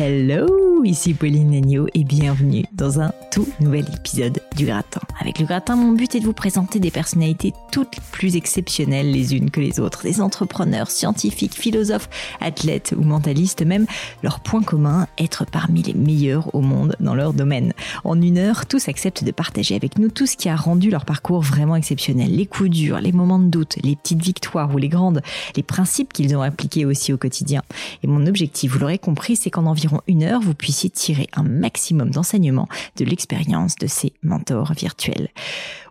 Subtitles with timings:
[0.00, 5.00] Hello, ici Pauline Negno et bienvenue dans un tout nouvel épisode du Gratin.
[5.20, 9.34] Avec le Gratin, mon but est de vous présenter des personnalités toutes plus exceptionnelles les
[9.34, 12.08] unes que les autres, des entrepreneurs, scientifiques, philosophes,
[12.40, 13.86] athlètes ou mentalistes même.
[14.22, 17.72] Leur point commun, être parmi les meilleurs au monde dans leur domaine.
[18.04, 21.06] En une heure, tous acceptent de partager avec nous tout ce qui a rendu leur
[21.06, 22.36] parcours vraiment exceptionnel.
[22.36, 25.22] Les coups durs, les moments de doute, les petites victoires ou les grandes,
[25.56, 27.62] les principes qu'ils ont appliqués aussi au quotidien.
[28.04, 31.42] Et mon objectif, vous l'aurez compris, c'est qu'en environ une heure, vous puissiez tirer un
[31.42, 35.28] maximum d'enseignements de l'expérience de ces mentors virtuels.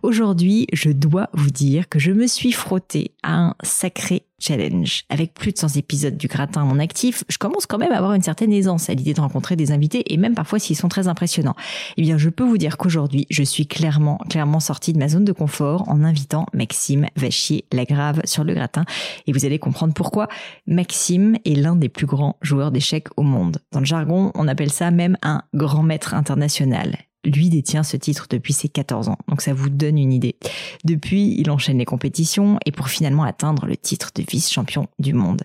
[0.02, 5.04] Aujourd'hui, je dois vous dire que je me suis frotté à un sacré challenge.
[5.08, 7.96] Avec plus de 100 épisodes du gratin à mon actif, je commence quand même à
[7.96, 10.88] avoir une certaine aisance à l'idée de rencontrer des invités et même parfois s'ils sont
[10.88, 11.56] très impressionnants.
[11.96, 15.24] Eh bien, je peux vous dire qu'aujourd'hui, je suis clairement, clairement sortie de ma zone
[15.24, 18.84] de confort en invitant Maxime Vachier-Lagrave sur le gratin
[19.26, 20.28] et vous allez comprendre pourquoi.
[20.66, 23.58] Maxime est l'un des plus grands joueurs d'échecs au monde.
[23.72, 26.96] Dans le jargon, on appelle ça même un grand maître international
[27.28, 30.36] lui détient ce titre depuis ses 14 ans, donc ça vous donne une idée.
[30.84, 35.42] Depuis, il enchaîne les compétitions et pour finalement atteindre le titre de vice-champion du monde.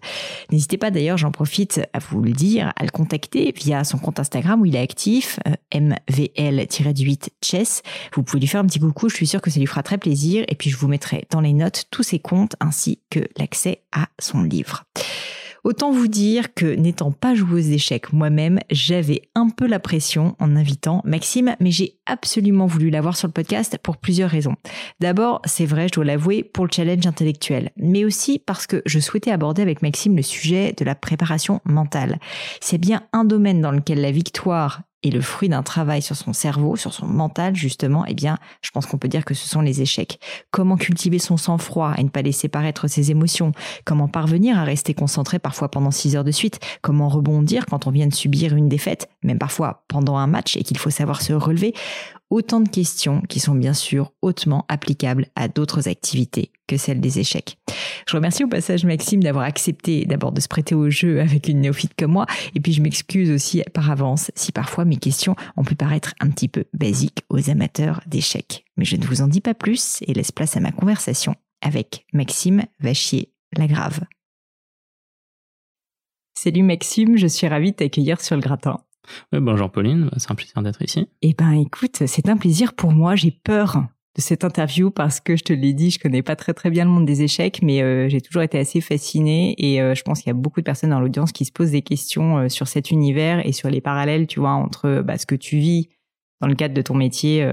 [0.52, 4.20] N'hésitez pas d'ailleurs, j'en profite à vous le dire, à le contacter via son compte
[4.20, 7.82] Instagram où il est actif, euh, mvl-8 chess.
[8.16, 9.98] Vous pouvez lui faire un petit coucou, je suis sûre que ça lui fera très
[9.98, 13.82] plaisir et puis je vous mettrai dans les notes tous ses comptes ainsi que l'accès
[13.92, 14.86] à son livre.
[15.64, 20.58] Autant vous dire que n'étant pas joueuse d'échecs moi-même, j'avais un peu la pression en
[20.58, 24.56] invitant Maxime, mais j'ai absolument voulu l'avoir sur le podcast pour plusieurs raisons.
[25.00, 29.00] D'abord, c'est vrai, je dois l'avouer, pour le challenge intellectuel, mais aussi parce que je
[29.00, 32.20] souhaitais aborder avec Maxime le sujet de la préparation mentale.
[32.60, 36.34] C'est bien un domaine dans lequel la victoire et le fruit d'un travail sur son
[36.34, 39.62] cerveau, sur son mental justement, eh bien, je pense qu'on peut dire que ce sont
[39.62, 40.20] les échecs.
[40.52, 43.52] Comment cultiver son sang-froid et ne pas laisser paraître ses émotions?
[43.86, 46.60] Comment parvenir à rester concentré parfois pendant six heures de suite?
[46.82, 50.64] Comment rebondir quand on vient de subir une défaite, même parfois pendant un match et
[50.64, 51.74] qu'il faut savoir se relever?
[52.34, 57.20] Autant de questions qui sont bien sûr hautement applicables à d'autres activités que celles des
[57.20, 57.60] échecs.
[58.08, 61.62] Je remercie au passage Maxime d'avoir accepté d'abord de se prêter au jeu avec une
[61.62, 65.64] néophyte comme moi, et puis je m'excuse aussi par avance si parfois mes questions ont
[65.64, 68.66] pu paraître un petit peu basiques aux amateurs d'échecs.
[68.78, 72.08] Mais je ne vous en dis pas plus et laisse place à ma conversation avec
[72.14, 74.06] Maxime Vachier-Lagrave.
[76.36, 78.80] Salut Maxime, je suis ravie de t'accueillir sur le gratin
[79.32, 81.08] bonjour Pauline, c'est un plaisir d'être ici.
[81.22, 83.16] Eh ben écoute, c'est un plaisir pour moi.
[83.16, 83.84] J'ai peur
[84.16, 86.86] de cette interview parce que je te l'ai dit, je connais pas très très bien
[86.86, 90.22] le monde des échecs, mais euh, j'ai toujours été assez fascinée et euh, je pense
[90.22, 92.68] qu'il y a beaucoup de personnes dans l'audience qui se posent des questions euh, sur
[92.68, 95.90] cet univers et sur les parallèles, tu vois, entre bah, ce que tu vis
[96.42, 97.48] dans le cadre de ton métier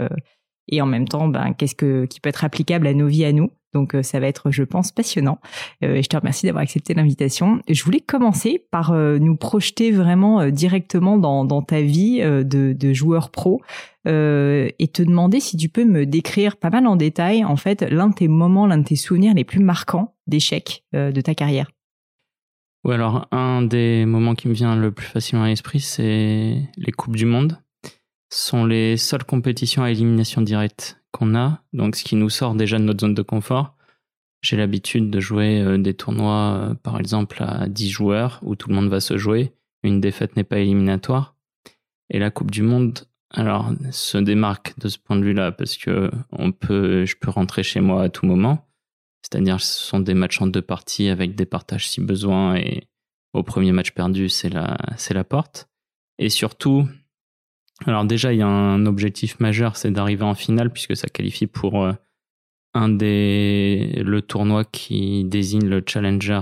[0.69, 3.33] et en même temps, ben, qu'est-ce que qui peut être applicable à nos vies à
[3.33, 3.50] nous.
[3.73, 5.39] Donc euh, ça va être, je pense, passionnant.
[5.85, 7.61] Euh, et je te remercie d'avoir accepté l'invitation.
[7.69, 13.61] Je voulais commencer par euh, nous projeter vraiment directement dans, ta vie de, joueur pro
[14.07, 18.09] et te demander si tu peux me décrire pas mal en détail, en fait, l'un
[18.09, 21.71] de tes moments, l'un de tes souvenirs les plus marquants d'échecs de ta carrière.
[22.84, 26.93] Oui, alors un des moments qui me vient le plus facilement à l'esprit, c'est les
[26.93, 27.59] Coupes du Monde.
[28.32, 32.78] Sont les seules compétitions à élimination directe qu'on a, donc ce qui nous sort déjà
[32.78, 33.74] de notre zone de confort.
[34.42, 38.68] J'ai l'habitude de jouer euh, des tournois, euh, par exemple, à 10 joueurs, où tout
[38.68, 39.53] le monde va se jouer.
[39.82, 41.34] Une défaite n'est pas éliminatoire.
[42.09, 43.00] Et la Coupe du Monde,
[43.30, 47.62] alors, se démarque de ce point de vue-là, parce que on peut, je peux rentrer
[47.62, 48.66] chez moi à tout moment.
[49.22, 52.88] C'est-à-dire, ce sont des matchs en deux parties avec des partages si besoin, et
[53.34, 55.68] au premier match perdu, c'est la, c'est la porte.
[56.18, 56.88] Et surtout,
[57.86, 61.47] alors déjà, il y a un objectif majeur, c'est d'arriver en finale puisque ça qualifie
[61.47, 61.92] pour euh,
[62.74, 66.41] un des le tournoi qui désigne le challenger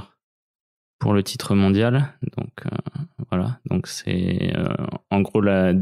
[0.98, 2.14] pour le titre mondial.
[2.36, 2.50] Donc
[3.30, 4.52] voilà, donc c'est
[5.10, 5.74] en gros la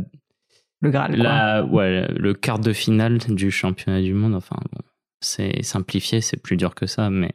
[0.81, 1.17] le Graal.
[1.17, 4.35] La, ouais, le quart de finale du championnat du monde.
[4.35, 4.81] Enfin, bon,
[5.21, 7.33] c'est simplifié, c'est plus dur que ça, mais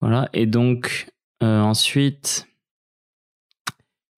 [0.00, 0.28] voilà.
[0.32, 1.08] Et donc,
[1.42, 2.46] euh, ensuite,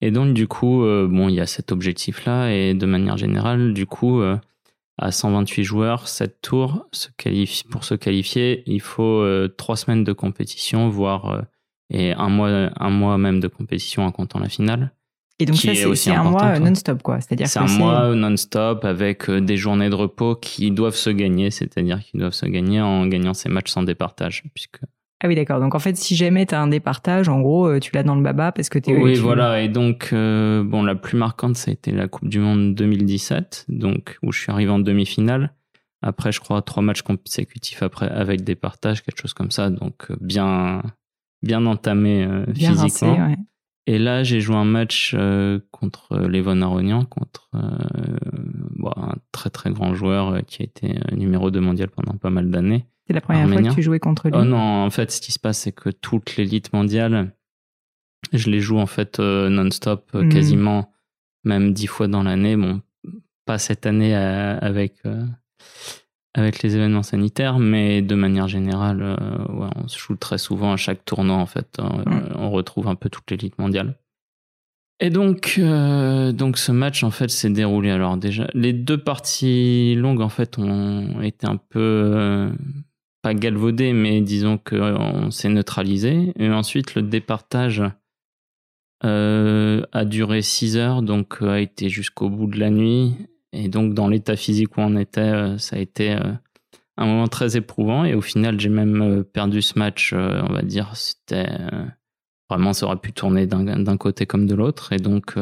[0.05, 3.73] et donc, du coup, euh, bon, il y a cet objectif-là, et de manière générale,
[3.73, 4.37] du coup, euh,
[4.97, 7.09] à 128 joueurs, 7 tours, se
[7.69, 9.25] pour se qualifier, il faut
[9.57, 11.45] 3 semaines de compétition, voire
[11.89, 14.91] et un mois, un mois même de compétition en comptant la finale.
[15.37, 17.19] Et donc ça, c'est un mois non-stop, quoi.
[17.19, 21.51] C'est-à-dire c'est un mois non-stop avec euh, des journées de repos qui doivent se gagner,
[21.51, 24.79] c'est-à-dire qu'ils doivent se gagner en gagnant ces matchs sans départage, puisque.
[25.23, 25.59] Ah oui, d'accord.
[25.59, 28.15] Donc en fait, si jamais tu as un départage, en gros, euh, tu l'as dans
[28.15, 28.97] le baba parce que tu es.
[29.01, 29.61] Oui, voilà.
[29.61, 33.65] Et donc, euh, bon, la plus marquante, ça a été la Coupe du Monde 2017,
[33.69, 35.53] donc où je suis arrivé en demi-finale.
[36.01, 39.69] Après, je crois trois matchs consécutifs après avec départage, quelque chose comme ça.
[39.69, 40.83] Donc bien,
[41.41, 43.15] bien entamé bien physiquement.
[43.15, 43.37] Rincé, ouais.
[43.87, 49.69] Et là, j'ai joué un match euh, contre Levon Aronian, contre euh, un très très
[49.71, 52.85] grand joueur euh, qui a été numéro 2 mondial pendant pas mal d'années.
[53.07, 55.31] C'est la première fois que tu jouais contre lui Oh non, en fait, ce qui
[55.31, 57.31] se passe, c'est que toute l'élite mondiale,
[58.33, 60.29] je les joue en fait non-stop, hmm.
[60.29, 60.91] quasiment
[61.43, 62.55] même dix fois dans l'année.
[62.55, 62.81] Bon,
[63.45, 65.03] pas cette année avec
[66.35, 69.15] avec les événements sanitaires, mais de manière générale, euh,
[69.53, 71.79] ouais, on se joue très souvent à chaque tournoi en fait.
[71.79, 72.13] Hein, mm.
[72.13, 73.95] euh, on retrouve un peu toute l'élite mondiale.
[74.99, 77.89] Et donc, euh, donc ce match en fait s'est déroulé.
[77.89, 82.51] Alors déjà, les deux parties longues en fait ont été un peu
[83.25, 86.31] pas galvaudées, mais disons qu'on s'est neutralisé.
[86.37, 87.81] Et ensuite, le départage
[89.01, 93.15] a duré 6 heures, donc a été jusqu'au bout de la nuit.
[93.51, 96.33] Et donc, dans l'état physique où on était, euh, ça a été euh,
[96.97, 98.05] un moment très éprouvant.
[98.05, 100.95] Et au final, j'ai même euh, perdu ce match, on va dire.
[100.95, 101.47] C'était
[102.47, 104.93] vraiment, ça aurait pu tourner d'un côté comme de l'autre.
[104.93, 105.33] Et donc,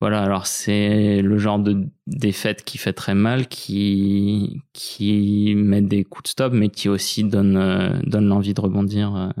[0.00, 6.04] voilà, alors c'est le genre de défaite qui fait très mal, qui, qui met des
[6.04, 9.32] coups de stop, mais qui aussi donne, donne l'envie de rebondir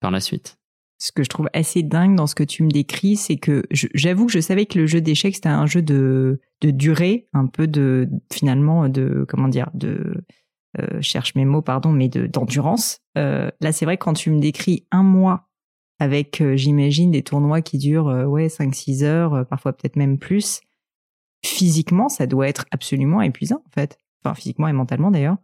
[0.00, 0.58] par la suite
[1.04, 4.24] ce que je trouve assez dingue dans ce que tu me décris, c'est que j'avoue
[4.24, 7.66] que je savais que le jeu d'échecs c'était un jeu de, de durée, un peu
[7.66, 10.24] de finalement de comment dire de
[10.78, 13.00] euh, cherche mes mots pardon, mais de d'endurance.
[13.18, 15.48] Euh, là c'est vrai quand tu me décris un mois
[15.98, 20.60] avec euh, j'imagine des tournois qui durent ouais 5-6 heures, parfois peut-être même plus.
[21.44, 25.36] Physiquement ça doit être absolument épuisant en fait, enfin physiquement et mentalement d'ailleurs.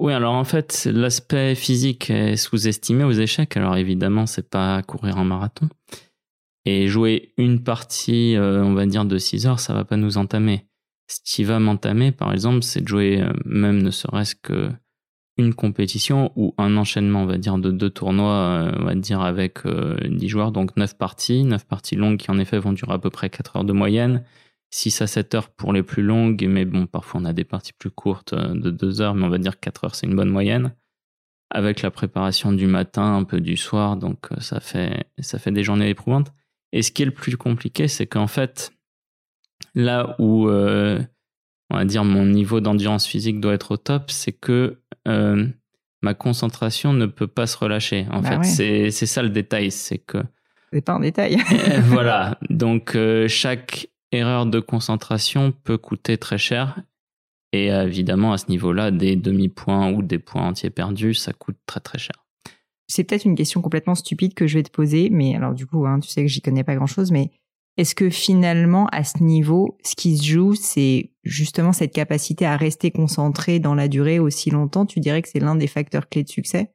[0.00, 3.54] Oui, alors en fait, l'aspect physique est sous-estimé aux échecs.
[3.58, 5.68] Alors évidemment, c'est pas courir un marathon.
[6.64, 10.16] Et jouer une partie, euh, on va dire, de 6 heures, ça va pas nous
[10.16, 10.66] entamer.
[11.06, 14.70] Ce qui va m'entamer, par exemple, c'est de jouer euh, même ne serait-ce que
[15.40, 19.20] une compétition ou un enchaînement, on va dire, de deux tournois, euh, on va dire,
[19.20, 22.98] avec 10 joueurs, donc 9 parties, 9 parties longues qui en effet vont durer à
[22.98, 24.22] peu près 4 heures de moyenne.
[24.70, 27.72] 6 à 7 heures pour les plus longues, mais bon, parfois on a des parties
[27.72, 30.30] plus courtes euh, de 2 heures, mais on va dire 4 heures, c'est une bonne
[30.30, 30.74] moyenne.
[31.50, 35.50] Avec la préparation du matin, un peu du soir, donc euh, ça fait, ça fait
[35.50, 36.32] des journées éprouvantes.
[36.72, 38.72] Et ce qui est le plus compliqué, c'est qu'en fait,
[39.74, 41.02] là où, euh,
[41.70, 44.78] on va dire, mon niveau d'endurance physique doit être au top, c'est que
[46.02, 48.06] ma concentration ne peut pas se relâcher.
[48.10, 50.18] En bah fait, c'est ça le détail, c'est que.
[50.72, 51.36] C'est pas un détail.
[51.84, 52.38] voilà.
[52.48, 52.96] Donc,
[53.28, 56.80] chaque erreur de concentration peut coûter très cher.
[57.52, 61.56] Et euh, évidemment, à ce niveau-là, des demi-points ou des points entiers perdus, ça coûte
[61.66, 62.14] très très cher.
[62.86, 65.86] C'est peut-être une question complètement stupide que je vais te poser, mais alors du coup,
[65.86, 67.30] hein, tu sais que j'y connais pas grand-chose, mais
[67.76, 72.56] est-ce que finalement, à ce niveau, ce qui se joue, c'est justement cette capacité à
[72.56, 74.86] rester concentré dans la durée aussi longtemps?
[74.86, 76.72] Tu dirais que c'est l'un des facteurs clés de succès?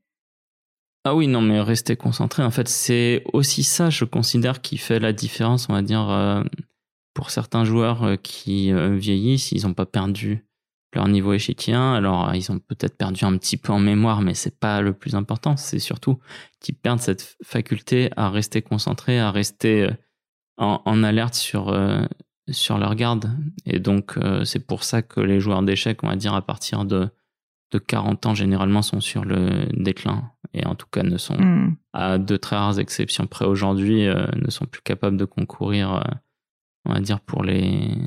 [1.03, 4.99] Ah oui, non, mais rester concentré, en fait, c'est aussi ça, je considère, qui fait
[4.99, 6.41] la différence, on va dire, euh,
[7.13, 10.47] pour certains joueurs euh, qui euh, vieillissent, ils n'ont pas perdu
[10.93, 11.93] leur niveau échiquien.
[11.93, 15.13] Alors, ils ont peut-être perdu un petit peu en mémoire, mais c'est pas le plus
[15.13, 15.57] important.
[15.57, 16.17] C'est surtout
[16.59, 19.89] qu'ils perdent cette faculté à rester concentrés, à rester
[20.59, 21.75] euh, en, alerte sur,
[22.50, 23.31] sur leur garde.
[23.65, 27.09] Et donc, c'est pour ça que les joueurs d'échecs, on va dire, à partir de,
[27.71, 30.31] de 40 ans, généralement, sont sur le déclin.
[30.53, 31.75] Et en tout cas, ne sont, hmm.
[31.93, 36.01] à de très rares exceptions près aujourd'hui, ne sont plus capables de concourir
[36.85, 37.97] on va dire, pour, les,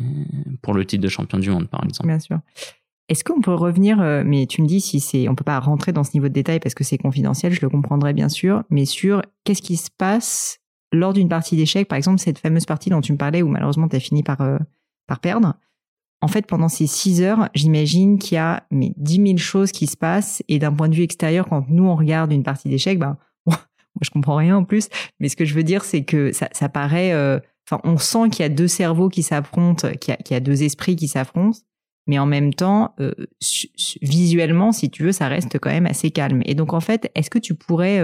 [0.62, 2.08] pour le titre de champion du monde, par exemple.
[2.08, 2.38] Bien sûr.
[3.08, 5.92] Est-ce qu'on peut revenir, euh, mais tu me dis si c'est, on peut pas rentrer
[5.92, 8.84] dans ce niveau de détail parce que c'est confidentiel, je le comprendrai bien sûr, mais
[8.84, 10.60] sur qu'est-ce qui se passe
[10.92, 13.88] lors d'une partie d'échecs, par exemple cette fameuse partie dont tu me parlais où malheureusement
[13.88, 14.58] tu as fini par, euh,
[15.06, 15.54] par perdre.
[16.20, 19.86] en fait, pendant ces 6 heures, j'imagine qu'il y a mais 10 000 choses qui
[19.86, 20.42] se passent.
[20.48, 23.16] Et d'un point de vue extérieur, quand nous, on regarde une partie d'échecs, ben,
[23.46, 23.56] moi,
[24.00, 24.88] je comprends rien en plus.
[25.20, 27.12] Mais ce que je veux dire, c'est que ça, ça paraît...
[27.12, 27.38] Euh,
[27.70, 30.96] enfin, on sent qu'il y a deux cerveaux qui s'affrontent, qu'il y, a deux esprits
[30.96, 31.58] qui s'affrontent.
[32.08, 33.12] Mais en même temps, euh,
[34.02, 36.42] visuellement, si tu veux, ça reste quand même assez calme.
[36.46, 38.00] Et donc, en fait, est-ce que tu pourrais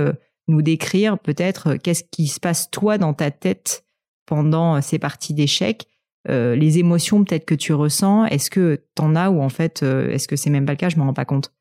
[0.48, 3.84] nous décrire peut-être qu'est-ce qui se passe toi dans ta tête
[4.26, 5.86] pendant ces parties d'échecs
[6.30, 10.10] euh, les émotions peut-être que tu ressens, est-ce que t'en as ou en fait, euh,
[10.10, 11.52] est-ce que c'est même pas le cas, je me rends pas compte?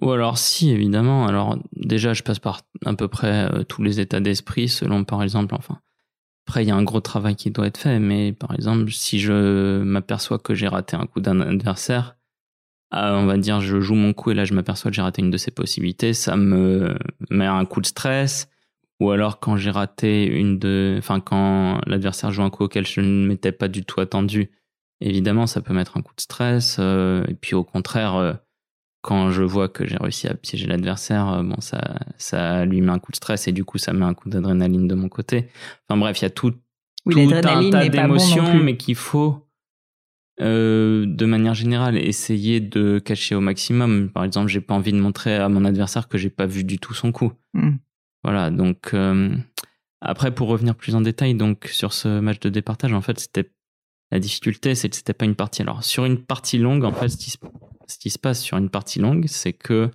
[0.00, 1.26] Ou alors si, évidemment.
[1.26, 5.22] Alors déjà, je passe par à peu près euh, tous les états d'esprit selon, par
[5.22, 5.80] exemple, enfin.
[6.46, 9.20] Après, il y a un gros travail qui doit être fait, mais par exemple, si
[9.20, 12.16] je m'aperçois que j'ai raté un coup d'un adversaire,
[12.92, 15.30] on va dire, je joue mon coup et là, je m'aperçois que j'ai raté une
[15.30, 16.96] de ses possibilités, ça me
[17.30, 18.48] met un coup de stress
[19.00, 23.00] ou alors quand j'ai raté une de, enfin quand l'adversaire joue un coup auquel je
[23.00, 24.50] ne m'étais pas du tout attendu,
[25.00, 26.76] évidemment ça peut mettre un coup de stress.
[26.80, 28.32] Euh, et puis au contraire, euh,
[29.02, 31.80] quand je vois que j'ai réussi à piéger l'adversaire, euh, bon ça,
[32.16, 34.88] ça lui met un coup de stress et du coup ça met un coup d'adrénaline
[34.88, 35.48] de mon côté.
[35.88, 36.54] Enfin bref, il y a tout,
[37.08, 37.40] tout un
[37.70, 39.47] tas d'émotions, mais qu'il faut
[40.40, 44.08] de manière générale essayer de cacher au maximum.
[44.10, 46.78] Par exemple, j'ai pas envie de montrer à mon adversaire que j'ai pas vu du
[46.78, 47.32] tout son coup.
[47.54, 47.76] Hmm.
[48.24, 49.36] Voilà, donc euh,
[50.00, 53.50] après pour revenir plus en détail donc sur ce match de départage, en fait c'était
[54.10, 55.62] la difficulté, c'est que c'était pas une partie.
[55.62, 57.16] Alors sur une partie longue, en fait, ce
[57.98, 59.90] qui se, passe sur une partie longue, c'est que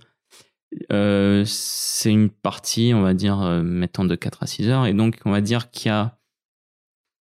[0.92, 4.94] euh, c'est une partie, on va dire, euh, mettant de 4 à 6 heures, et
[4.94, 6.18] donc on va dire qu'il y a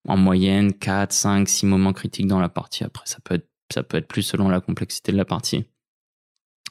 [0.07, 2.83] en moyenne 4, 5, 6 moments critiques dans la partie.
[2.83, 5.65] Après, ça peut être, ça peut être plus selon la complexité de la partie.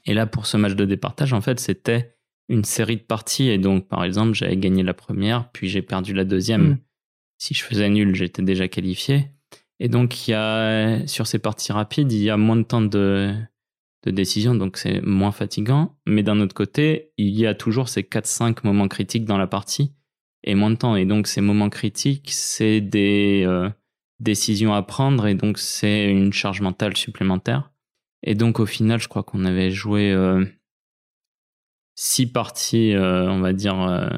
[0.04, 2.16] Et là, pour ce match de départage, en fait, c'était
[2.48, 3.48] une série de parties.
[3.48, 6.62] Et donc, par exemple, j'avais gagné la première, puis j'ai perdu la deuxième.
[6.62, 6.78] Mm.
[7.38, 9.30] Si je faisais nul, j'étais déjà qualifié.
[9.80, 12.82] Et donc, il y a, sur ces parties rapides, il y a moins de temps
[12.82, 13.34] de,
[14.04, 15.96] de décision, donc c'est moins fatigant.
[16.06, 19.92] Mais d'un autre côté, il y a toujours ces 4-5 moments critiques dans la partie
[20.44, 20.96] et moins de temps.
[20.96, 23.68] Et donc, ces moments critiques, c'est des euh,
[24.22, 27.72] décisions à prendre et donc c'est une charge mentale supplémentaire.
[28.22, 30.44] Et donc, au final, je crois qu'on avait joué euh,
[31.96, 33.80] six parties, euh, on va dire.
[33.80, 34.08] Euh,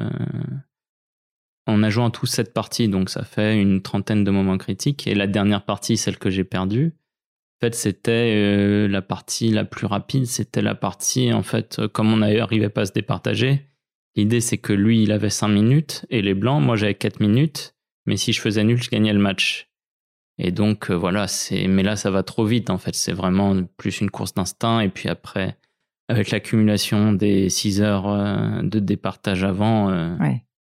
[1.67, 5.07] on a joué en tout sept parties, donc ça fait une trentaine de moments critiques.
[5.07, 6.93] Et la dernière partie, celle que j'ai perdue,
[7.57, 10.27] en fait, c'était la partie la plus rapide.
[10.27, 13.67] C'était la partie, en fait, comme on n'arrivait pas à se départager,
[14.15, 17.75] l'idée c'est que lui, il avait cinq minutes et les blancs, moi j'avais quatre minutes.
[18.07, 19.69] Mais si je faisais nul, je gagnais le match.
[20.37, 24.01] Et donc voilà, c'est mais là ça va trop vite en fait, c'est vraiment plus
[24.01, 25.57] une course d'instinct et puis après
[26.07, 30.15] avec l'accumulation des 6 heures euh, de départage avant, euh,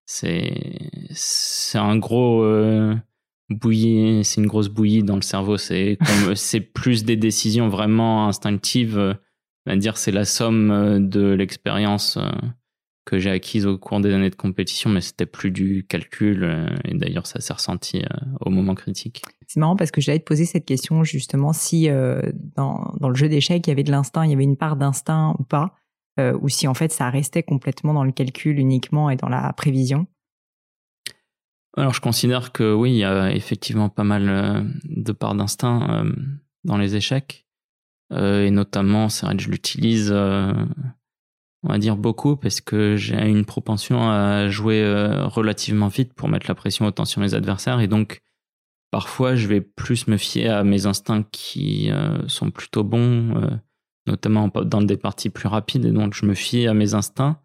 [0.05, 2.95] c'est c'est un gros euh,
[3.49, 5.57] bouillie, c'est une grosse bouillie dans le cerveau.
[5.57, 5.97] C'est
[6.35, 9.17] c'est plus des décisions vraiment instinctives.
[9.65, 12.17] Va dire c'est la somme de l'expérience
[13.07, 16.43] que j'ai acquise au cours des années de compétition, mais c'était plus du calcul.
[16.43, 19.21] Euh, et d'ailleurs, ça s'est ressenti euh, au moment critique.
[19.47, 22.21] C'est marrant parce que j'allais te poser cette question justement si euh,
[22.57, 24.75] dans, dans, le jeu d'échecs, il y avait de l'instinct, il y avait une part
[24.75, 25.73] d'instinct ou pas,
[26.41, 30.07] ou si en fait ça restait complètement dans le calcul uniquement et dans la prévision.
[31.77, 36.05] Alors je considère que oui, il y a effectivement pas mal de parts d'instinct
[36.63, 37.45] dans les échecs.
[38.11, 40.11] et notamment, c'est vrai que je l'utilise
[41.67, 46.29] on va dire beaucoup parce que j'ai une propension à jouer euh, relativement vite pour
[46.29, 48.21] mettre la pression autant sur mes adversaires et donc
[48.89, 53.49] parfois je vais plus me fier à mes instincts qui euh, sont plutôt bons, euh,
[54.05, 57.37] notamment dans des parties plus rapides et donc je me fie à mes instincts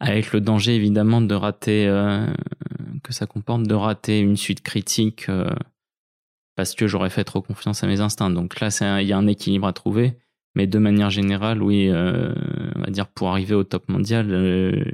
[0.00, 1.84] avec le danger évidemment de rater
[3.04, 5.28] que ça comporte de rater une suite critique
[6.56, 8.30] parce que j'aurais fait trop confiance à mes instincts.
[8.30, 8.68] Donc là,
[9.00, 10.18] il y a un équilibre à trouver.
[10.54, 12.34] Mais de manière générale, oui, euh,
[12.76, 14.84] on va dire pour arriver au top mondial, euh,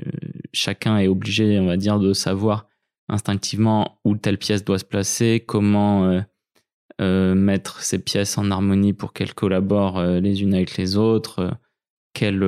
[0.53, 2.69] chacun est obligé, on va dire, de savoir
[3.09, 6.23] instinctivement où telle pièce doit se placer, comment
[7.01, 11.51] euh, mettre ces pièces en harmonie pour qu'elles collaborent les unes avec les autres,
[12.13, 12.45] quel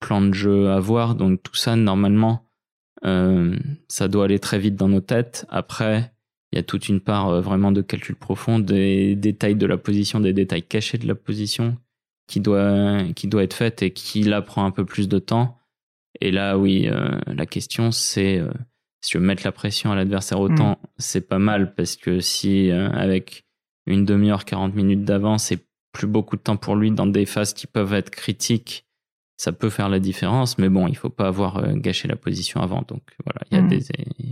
[0.00, 1.14] plan de jeu avoir.
[1.14, 2.48] Donc tout ça, normalement,
[3.02, 5.44] ça doit aller très vite dans nos têtes.
[5.50, 6.12] Après,
[6.52, 10.18] il y a toute une part vraiment de calcul profond, des détails de la position,
[10.18, 11.76] des détails cachés de la position
[12.30, 15.58] qui doit, qui doit être faite et qui là prend un peu plus de temps.
[16.20, 18.50] Et là, oui, euh, la question c'est euh,
[19.00, 20.86] si je veux mettre la pression à l'adversaire autant, mm.
[20.98, 23.44] c'est pas mal parce que si euh, avec
[23.86, 25.58] une demi-heure, 40 minutes d'avance et
[25.92, 28.86] plus beaucoup de temps pour lui dans des phases qui peuvent être critiques,
[29.36, 30.56] ça peut faire la différence.
[30.58, 32.84] Mais bon, il faut pas avoir gâché la position avant.
[32.86, 33.68] Donc voilà, il y, a mm.
[33.68, 33.86] des,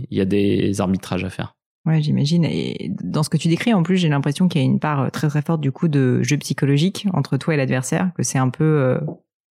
[0.09, 1.55] il y a des arbitrages à faire.
[1.85, 2.45] Ouais, j'imagine.
[2.45, 5.11] Et dans ce que tu décris, en plus, j'ai l'impression qu'il y a une part
[5.11, 8.49] très très forte du coup de jeu psychologique entre toi et l'adversaire, que c'est un
[8.49, 8.99] peu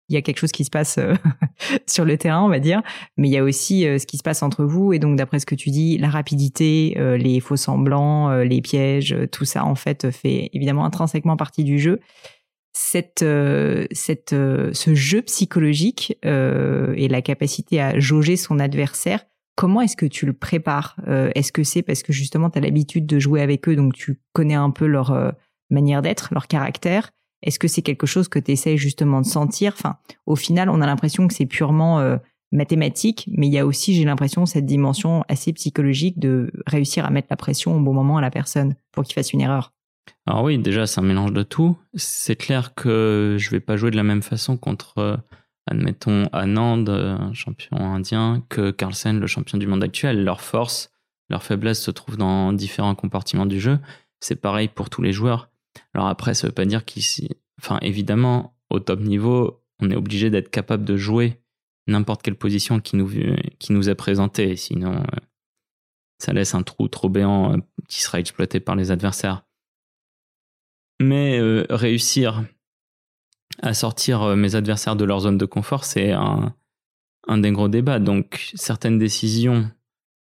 [0.09, 1.15] il y a quelque chose qui se passe euh,
[1.87, 2.81] sur le terrain, on va dire,
[3.17, 4.93] mais il y a aussi euh, ce qui se passe entre vous.
[4.93, 9.15] Et donc, d'après ce que tu dis, la rapidité, euh, les faux semblants, les pièges,
[9.31, 11.99] tout ça, en fait, fait évidemment intrinsèquement partie du jeu.
[12.73, 13.25] Cette,
[13.91, 19.25] cette, ce jeu psychologique et la capacité à jauger son adversaire,
[19.57, 20.95] comment est-ce que tu le prépares
[21.35, 24.21] Est-ce que c'est parce que justement, tu as l'habitude de jouer avec eux, donc tu
[24.31, 25.33] connais un peu leur
[25.69, 27.11] manière d'être, leur caractère?
[27.43, 29.73] Est-ce que c'est quelque chose que tu essayes justement de sentir?
[29.75, 32.17] Enfin, au final, on a l'impression que c'est purement euh,
[32.51, 37.09] mathématique, mais il y a aussi, j'ai l'impression, cette dimension assez psychologique de réussir à
[37.09, 39.73] mettre la pression au bon moment à la personne pour qu'il fasse une erreur.
[40.25, 41.77] Alors oui, déjà, c'est un mélange de tout.
[41.93, 45.17] C'est clair que je vais pas jouer de la même façon contre, euh,
[45.67, 50.23] admettons, Anand, un champion indien, que Carlsen, le champion du monde actuel.
[50.23, 50.91] Leur force,
[51.29, 53.79] leur faiblesse se trouvent dans différents compartiments du jeu.
[54.19, 55.49] C'est pareil pour tous les joueurs.
[55.93, 60.29] Alors après, ça veut pas dire qu'ici, enfin évidemment, au top niveau, on est obligé
[60.29, 61.39] d'être capable de jouer
[61.87, 63.09] n'importe quelle position qui nous,
[63.59, 65.17] qui est présentée, sinon euh,
[66.19, 67.57] ça laisse un trou trop béant euh,
[67.87, 69.43] qui sera exploité par les adversaires.
[70.99, 72.43] Mais euh, réussir
[73.61, 76.53] à sortir mes adversaires de leur zone de confort, c'est un,
[77.27, 77.99] un des gros débats.
[77.99, 79.69] Donc certaines décisions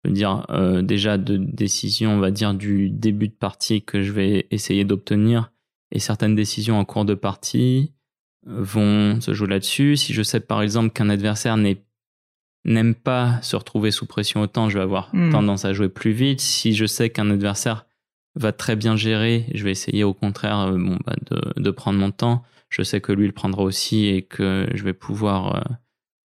[0.05, 4.03] je veux dire euh, déjà de décisions, on va dire du début de partie que
[4.03, 5.51] je vais essayer d'obtenir
[5.91, 7.91] et certaines décisions en cours de partie
[8.48, 9.98] euh, vont se jouer là-dessus.
[9.98, 14.77] Si je sais par exemple qu'un adversaire n'aime pas se retrouver sous pression autant, je
[14.77, 15.32] vais avoir hmm.
[15.32, 16.39] tendance à jouer plus vite.
[16.39, 17.88] Si je sais qu'un adversaire
[18.36, 21.98] va très bien gérer, je vais essayer au contraire euh, bon, bah, de, de, prendre
[21.98, 22.44] mon temps.
[22.75, 25.63] Je sais que lui le prendra aussi et que je vais pouvoir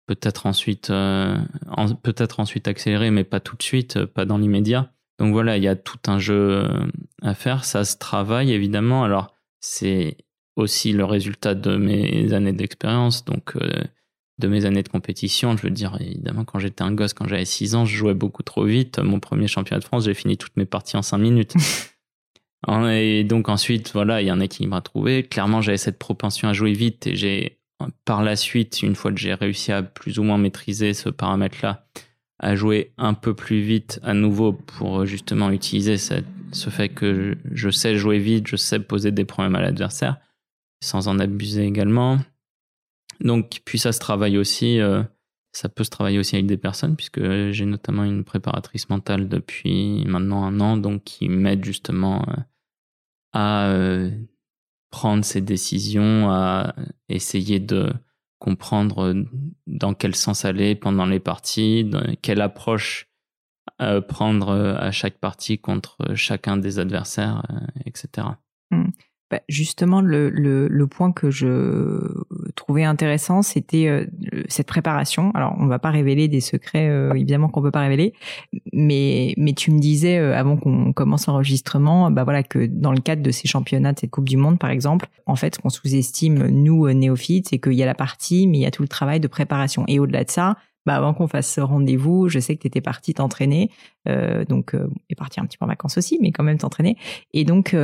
[0.08, 1.38] peut-être ensuite, euh,
[2.02, 4.92] peut-être ensuite accélérer, mais pas tout de suite, euh, pas dans l'immédiat.
[5.20, 6.88] Donc voilà, il y a tout un jeu euh,
[7.22, 7.66] à faire.
[7.66, 9.04] Ça se travaille évidemment.
[9.04, 10.18] Alors c'est
[10.56, 13.56] aussi le résultat de mes années d'expérience, donc
[14.40, 15.56] de mes années de compétition.
[15.56, 18.42] Je veux dire, évidemment, quand j'étais un gosse, quand j'avais 6 ans, je jouais beaucoup
[18.42, 18.98] trop vite.
[18.98, 21.54] Mon premier championnat de France, j'ai fini toutes mes parties en 5 minutes.
[22.66, 25.24] et donc ensuite, voilà, il y a un équilibre à trouver.
[25.24, 27.60] Clairement, j'avais cette propension à jouer vite et j'ai
[28.06, 31.88] par la suite, une fois que j'ai réussi à plus ou moins maîtriser ce paramètre-là,
[32.40, 37.70] à jouer un peu plus vite à nouveau pour justement utiliser ce fait que je
[37.70, 40.18] sais jouer vite, je sais poser des problèmes à l'adversaire,
[40.84, 42.20] sans en abuser également.
[43.20, 45.04] Donc, puis ça se travaille aussi, euh,
[45.58, 50.06] ça peut se travailler aussi avec des personnes, puisque j'ai notamment une préparatrice mentale depuis
[50.06, 52.34] maintenant un an, donc qui m'aide justement euh,
[53.34, 54.12] à euh,
[54.92, 56.76] prendre ses décisions, à
[57.10, 57.92] essayer de
[58.38, 59.16] comprendre
[59.66, 61.90] dans quel sens aller pendant les parties,
[62.22, 63.08] quelle approche
[63.82, 68.28] euh, prendre à chaque partie contre chacun des adversaires, euh, etc.
[69.30, 72.00] Bah, justement, le, le, point que je
[72.58, 74.06] trouvais intéressant, c'était euh,
[74.50, 75.32] cette préparation.
[75.34, 78.14] Alors, on va pas révéler des secrets, euh, évidemment qu'on peut pas révéler,
[78.74, 83.00] mais mais tu me disais euh, avant qu'on commence l'enregistrement, bah voilà que dans le
[83.00, 85.70] cadre de ces championnats, de cette Coupe du Monde, par exemple, en fait, ce qu'on
[85.70, 88.88] sous-estime nous néophytes, c'est qu'il y a la partie, mais il y a tout le
[88.88, 89.86] travail de préparation.
[89.88, 92.82] Et au-delà de ça, bah avant qu'on fasse ce rendez-vous, je sais que tu étais
[92.82, 93.70] partie t'entraîner,
[94.08, 96.98] euh, donc euh, et partie un petit peu en vacances aussi, mais quand même t'entraîner.
[97.34, 97.76] Et donc,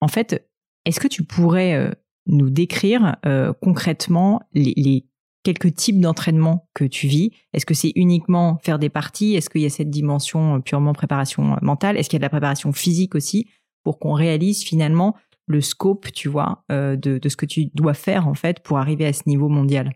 [0.00, 0.44] en fait,
[0.86, 1.90] est-ce que tu pourrais euh,
[2.26, 5.06] nous décrire euh, concrètement les,
[5.42, 7.32] quelques types d'entraînement que tu vis.
[7.52, 9.34] Est-ce que c'est uniquement faire des parties?
[9.34, 11.96] Est-ce qu'il y a cette dimension euh, purement préparation mentale?
[11.96, 13.48] Est-ce qu'il y a de la préparation physique aussi
[13.84, 18.34] pour qu'on réalise finalement le scope, tu vois, de, ce que tu dois faire en
[18.34, 19.92] fait pour arriver à ce niveau mondial?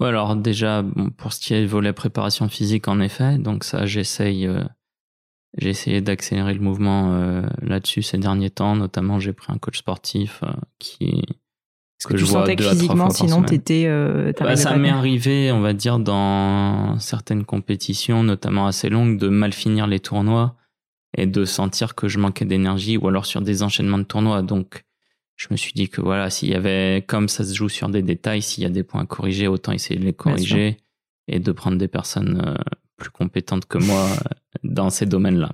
[0.00, 0.84] Alors déjà,
[1.16, 4.46] pour ce qui est volet préparation physique, en effet, donc ça, j'essaye
[5.56, 8.76] j'ai essayé d'accélérer le mouvement euh, là-dessus ces derniers temps.
[8.76, 11.22] Notamment, j'ai pris un coach sportif euh, qui
[12.04, 13.84] que, que je tu sentais que physiquement, sinon t'étais.
[13.86, 19.28] Euh, bah, ça m'est arrivé, on va dire, dans certaines compétitions, notamment assez longues, de
[19.28, 20.56] mal finir les tournois
[21.16, 24.42] et de sentir que je manquais d'énergie, ou alors sur des enchaînements de tournois.
[24.42, 24.84] Donc,
[25.36, 28.02] je me suis dit que voilà, s'il y avait, comme ça se joue sur des
[28.02, 30.76] détails, s'il y a des points à corriger, autant essayer de les corriger
[31.28, 32.58] et de prendre des personnes
[32.96, 34.16] plus compétente que moi euh,
[34.64, 35.52] dans ces domaines-là.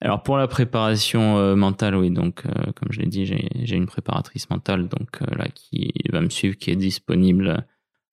[0.00, 3.86] Alors pour la préparation euh, mentale, oui, donc euh, comme je l'ai dit, j'ai une
[3.86, 7.66] préparatrice mentale donc là qui va me suivre, qui est disponible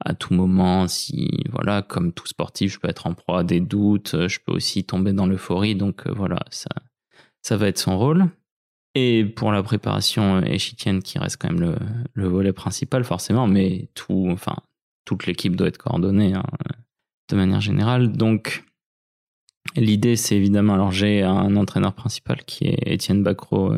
[0.03, 0.87] à tout moment.
[0.87, 4.51] Si voilà, comme tout sportif, je peux être en proie à des doutes, je peux
[4.51, 6.69] aussi tomber dans l'euphorie, donc voilà, ça
[7.41, 8.25] ça va être son rôle.
[8.93, 11.75] Et pour la préparation échitienne, qui reste quand même le,
[12.13, 14.57] le volet principal forcément, mais tout, enfin
[15.05, 16.33] toute l'équipe doit être coordonnée.
[16.33, 16.43] Hein
[17.29, 18.11] de manière générale.
[18.11, 18.63] Donc,
[19.75, 23.73] l'idée, c'est évidemment, alors j'ai un entraîneur principal qui est Étienne Bacro,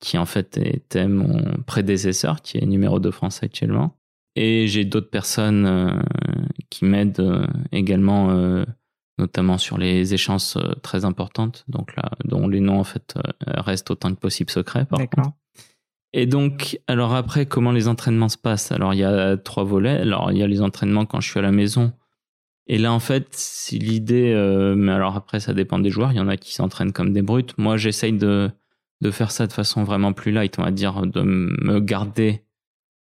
[0.00, 3.96] qui en fait était mon prédécesseur, qui est numéro 2 France actuellement.
[4.34, 6.02] Et j'ai d'autres personnes
[6.68, 8.64] qui m'aident également
[9.18, 13.60] notamment sur les échéances euh, très importantes, donc là, dont les noms en fait euh,
[13.60, 14.84] restent autant que possible secrets.
[14.84, 15.32] Par contre.
[16.12, 18.72] Et donc, alors après, comment les entraînements se passent?
[18.72, 20.00] Alors, il y a trois volets.
[20.00, 21.92] Alors, il y a les entraînements quand je suis à la maison.
[22.68, 24.32] Et là, en fait, c'est l'idée.
[24.32, 26.12] Euh, mais alors après, ça dépend des joueurs.
[26.12, 27.56] Il y en a qui s'entraînent comme des brutes.
[27.58, 28.50] Moi, j'essaye de
[29.02, 32.42] de faire ça de façon vraiment plus light, on va dire, de me garder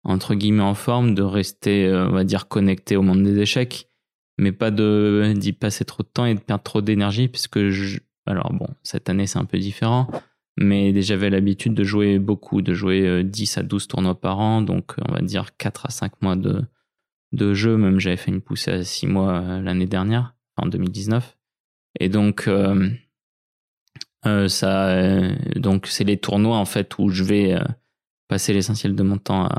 [0.04, 3.88] entre guillemets en forme, de rester, on va dire, connecté au monde des échecs
[4.38, 8.00] mais pas de d'y passer trop de temps et de perdre trop d'énergie puisque je,
[8.26, 10.08] alors bon cette année c'est un peu différent
[10.58, 14.62] mais j'avais l'habitude de jouer beaucoup de jouer 10 euh, à 12 tournois par an
[14.62, 16.64] donc on va dire 4 à 5 mois de
[17.34, 21.36] de jeu même j'avais fait une poussée à 6 mois euh, l'année dernière en 2019
[22.00, 22.90] et donc euh,
[24.26, 24.96] euh, ça
[25.56, 27.60] donc c'est les tournois en fait où je vais
[28.28, 29.50] passer l'essentiel de mon temps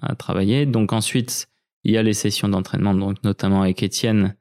[0.00, 1.48] à, travailler donc ensuite
[1.82, 4.36] il y a les sessions d'entraînement, donc notamment avec Étienne,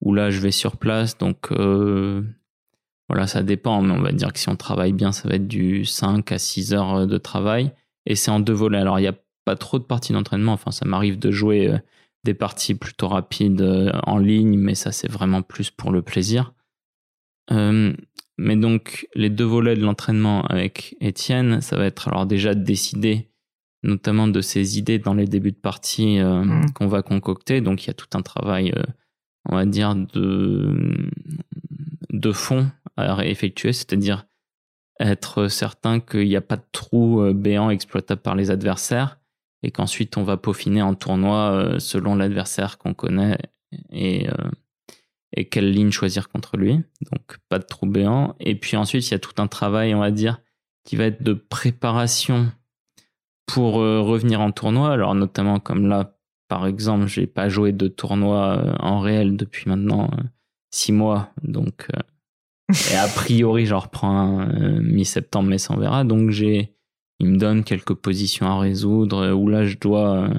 [0.00, 1.16] où là je vais sur place.
[1.16, 1.52] Donc
[3.08, 5.46] voilà, ça dépend, mais on va dire que si on travaille bien, ça va être
[5.46, 7.70] du 5 à 6 heures de travail.
[8.04, 8.78] Et c'est en deux volets.
[8.78, 10.54] Alors il n'y a pas trop de parties d'entraînement.
[10.54, 11.72] Enfin, ça m'arrive de jouer
[12.24, 16.52] des parties plutôt rapides euh, en ligne, mais ça c'est vraiment plus pour le plaisir.
[17.50, 22.62] mais donc les deux volets de l'entraînement avec Étienne, ça va être alors déjà de
[22.62, 23.28] décider
[23.82, 26.72] notamment de ces idées dans les débuts de partie euh, mm.
[26.72, 27.60] qu'on va concocter.
[27.60, 28.82] Donc il y a tout un travail, euh,
[29.48, 31.08] on va dire, de,
[32.10, 34.26] de fond à effectuer, c'est-à-dire
[35.00, 39.20] être certain qu'il n'y a pas de trou euh, béant exploitable par les adversaires
[39.62, 43.38] et qu'ensuite on va peaufiner en tournoi selon l'adversaire qu'on connaît
[43.90, 44.28] et,
[45.36, 46.80] et quelle ligne choisir contre lui.
[47.10, 48.36] Donc pas de trou béant.
[48.40, 50.40] Et puis ensuite il y a tout un travail, on va dire,
[50.84, 52.50] qui va être de préparation
[53.48, 56.16] pour euh, revenir en tournoi, alors notamment comme là,
[56.48, 60.22] par exemple, j'ai pas joué de tournoi euh, en réel depuis maintenant euh,
[60.70, 61.88] six mois, donc
[62.92, 64.46] et a priori, je reprends
[64.80, 66.04] mi-septembre, mais ça on verra.
[66.04, 66.74] Donc j'ai,
[67.20, 70.30] il me donne quelques positions à résoudre où là je dois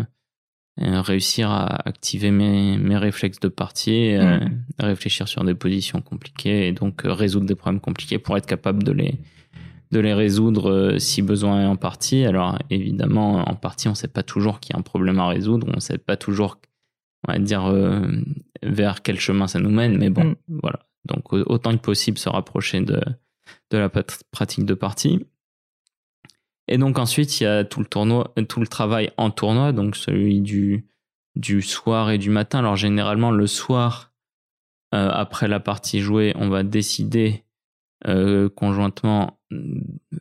[0.77, 4.15] réussir à activer mes, mes réflexes de partie,
[4.79, 8.93] réfléchir sur des positions compliquées et donc résoudre des problèmes compliqués pour être capable de
[8.93, 9.19] les
[9.91, 12.25] de les résoudre euh, si besoin est en partie.
[12.25, 15.27] Alors évidemment, en partie, on ne sait pas toujours qu'il y a un problème à
[15.27, 16.59] résoudre, on ne sait pas toujours,
[17.27, 18.01] on va dire, euh,
[18.61, 20.59] vers quel chemin ça nous mène, mais bon, mm.
[20.61, 20.79] voilà.
[21.05, 23.01] Donc autant que possible se rapprocher de,
[23.71, 25.25] de la pratique de partie.
[26.69, 29.97] Et donc ensuite, il y a tout le tournoi, tout le travail en tournoi, donc
[29.97, 30.87] celui du,
[31.35, 32.59] du soir et du matin.
[32.59, 34.13] Alors généralement, le soir,
[34.95, 37.43] euh, après la partie jouée, on va décider
[38.55, 39.39] conjointement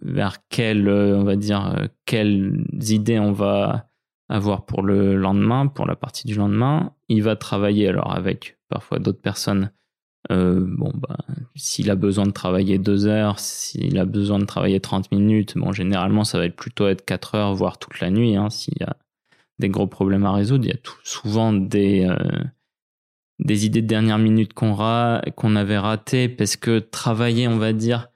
[0.03, 3.89] vers quelles, euh, on va dire, euh, quelles idées on va
[4.29, 6.95] avoir pour le lendemain, pour la partie du lendemain.
[7.09, 9.71] Il va travailler alors avec parfois d'autres personnes.
[10.31, 11.17] Euh, bon, bah,
[11.57, 15.73] s'il a besoin de travailler deux heures, s'il a besoin de travailler 30 minutes, bon,
[15.73, 18.85] généralement, ça va être plutôt être 4 heures, voire toute la nuit, hein, s'il y
[18.85, 18.97] a
[19.59, 20.65] des gros problèmes à résoudre.
[20.67, 22.09] Il y a souvent des,
[23.39, 24.77] des idées de dernière minute qu'on
[25.37, 28.09] qu'on avait ratées parce que travailler, on va dire,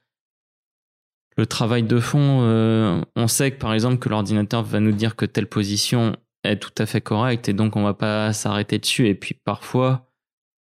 [1.37, 5.17] le travail de fond, euh, on sait que par exemple que l'ordinateur va nous dire
[5.17, 9.09] que telle position est tout à fait correcte et donc on va pas s'arrêter dessus.
[9.09, 10.12] Et puis parfois,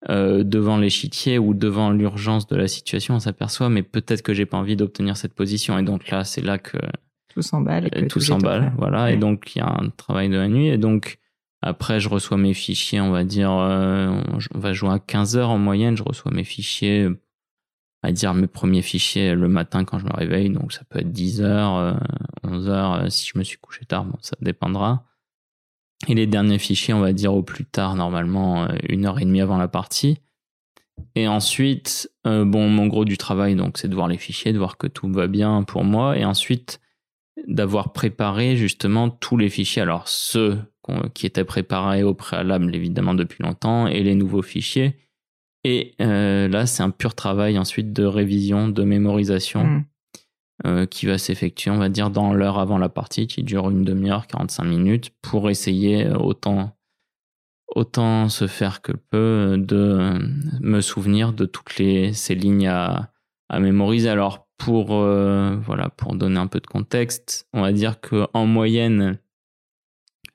[0.09, 4.45] euh, devant l'échiquier ou devant l'urgence de la situation, on s'aperçoit mais peut-être que j'ai
[4.45, 5.77] pas envie d'obtenir cette position.
[5.77, 6.77] Et donc là, c'est là que
[7.29, 7.89] tout s'emballe.
[7.95, 9.11] Euh, tout s'emballe, voilà.
[9.11, 10.67] Et donc il y a un travail de la nuit.
[10.67, 11.17] Et donc
[11.61, 15.57] après, je reçois mes fichiers, on va dire, on va jouer à 15 heures en
[15.57, 15.97] moyenne.
[15.97, 17.09] Je reçois mes fichiers
[18.05, 20.49] à dire mes premiers fichiers le matin quand je me réveille.
[20.49, 21.99] Donc ça peut être 10 heures,
[22.43, 25.03] 11 euh, heures euh, si je me suis couché tard, bon, ça dépendra.
[26.07, 29.25] Et les derniers fichiers, on va dire au plus tard, normalement euh, une heure et
[29.25, 30.19] demie avant la partie.
[31.15, 34.77] Et ensuite, bon, mon gros du travail, donc, c'est de voir les fichiers, de voir
[34.77, 36.79] que tout va bien pour moi, et ensuite
[37.47, 39.81] d'avoir préparé justement tous les fichiers.
[39.81, 40.57] Alors ceux
[41.13, 44.95] qui étaient préparés au préalable, évidemment depuis longtemps, et les nouveaux fichiers
[45.65, 49.85] et euh, là, c'est un pur travail ensuite de révision, de mémorisation mm.
[50.65, 53.83] Euh, qui va s'effectuer, on va dire, dans l'heure avant la partie, qui dure une
[53.83, 56.77] demi-heure, 45 minutes, pour essayer euh, autant,
[57.67, 60.17] autant se faire que peu de
[60.61, 63.11] me souvenir de toutes les, ces lignes à,
[63.59, 64.09] mémoriser.
[64.09, 69.19] Alors, pour, voilà, pour donner un peu de contexte, on va dire qu'en moyenne,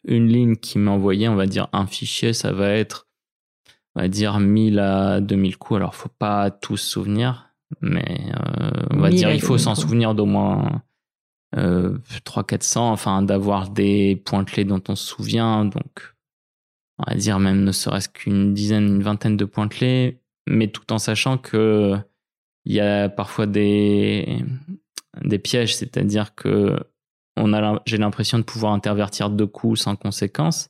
[0.04, 3.09] une ligne qui m'envoyait, on va dire, un fichier, ça va être
[3.94, 5.78] on va dire 1000 à 2000 coups.
[5.78, 7.49] Alors, faut pas tous se souvenir,
[7.80, 10.83] mais euh, on va 1000 dire il faut 2000 s'en souvenir d'au moins
[11.56, 15.64] euh, 300-400, enfin d'avoir des points clés dont on se souvient.
[15.64, 16.14] Donc,
[16.98, 20.92] on va dire même ne serait-ce qu'une dizaine, une vingtaine de points clés, mais tout
[20.92, 21.96] en sachant que
[22.66, 24.44] il y a parfois des,
[25.22, 26.78] des pièges, c'est-à-dire que
[27.37, 30.68] on a, j'ai l'impression de pouvoir intervertir deux coups sans conséquence.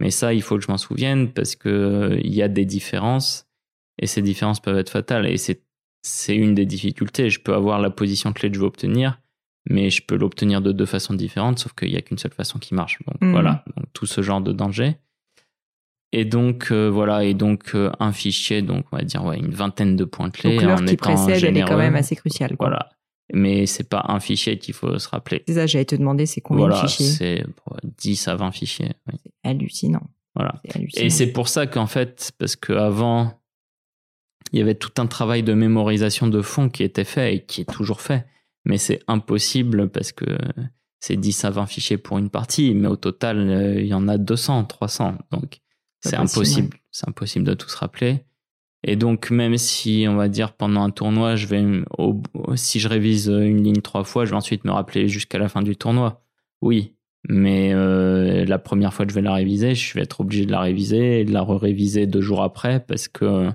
[0.00, 3.46] Mais ça, il faut que je m'en souvienne parce que il y a des différences
[4.00, 5.26] et ces différences peuvent être fatales.
[5.26, 5.62] Et c'est,
[6.02, 7.30] c'est une des difficultés.
[7.30, 9.20] Je peux avoir la position clé que je veux obtenir,
[9.68, 12.58] mais je peux l'obtenir de deux façons différentes, sauf qu'il n'y a qu'une seule façon
[12.58, 12.98] qui marche.
[13.06, 13.32] Donc Mhm.
[13.32, 14.96] voilà, donc, tout ce genre de danger.
[16.12, 19.50] Et donc euh, voilà, et donc euh, un fichier, donc on va dire ouais, une
[19.50, 20.54] vingtaine de points clés.
[20.56, 21.76] Donc l'heure qui précède, elle est quand généreux.
[21.82, 22.56] même assez cruciale.
[22.56, 22.68] quoi.
[22.68, 22.88] Voilà.
[23.34, 25.44] Mais c'est pas un fichier qu'il faut se rappeler.
[25.46, 27.06] C'est ça, j'allais te demander, c'est combien voilà, de fichiers?
[27.06, 28.92] c'est bon, 10 à 20 fichiers.
[29.12, 29.18] oui.
[29.44, 30.08] Hallucinant.
[30.34, 30.54] Voilà.
[30.64, 31.04] C'est hallucinant.
[31.04, 33.37] Et c'est pour ça qu'en fait, parce qu'avant,
[34.52, 37.62] il y avait tout un travail de mémorisation de fond qui était fait et qui
[37.62, 38.26] est toujours fait.
[38.64, 40.24] Mais c'est impossible parce que
[41.00, 44.08] c'est 10 à 20 fichiers pour une partie, mais au total, euh, il y en
[44.08, 45.14] a 200, 300.
[45.30, 45.60] Donc,
[46.00, 46.76] c'est possible, impossible.
[46.90, 48.24] C'est impossible de tout se rappeler.
[48.84, 51.64] Et donc, même si, on va dire, pendant un tournoi, je vais,
[51.98, 52.22] au-
[52.56, 55.62] si je révise une ligne trois fois, je vais ensuite me rappeler jusqu'à la fin
[55.62, 56.22] du tournoi.
[56.62, 56.94] Oui.
[57.28, 60.52] Mais euh, la première fois que je vais la réviser, je vais être obligé de
[60.52, 63.50] la réviser et de la réviser deux jours après parce que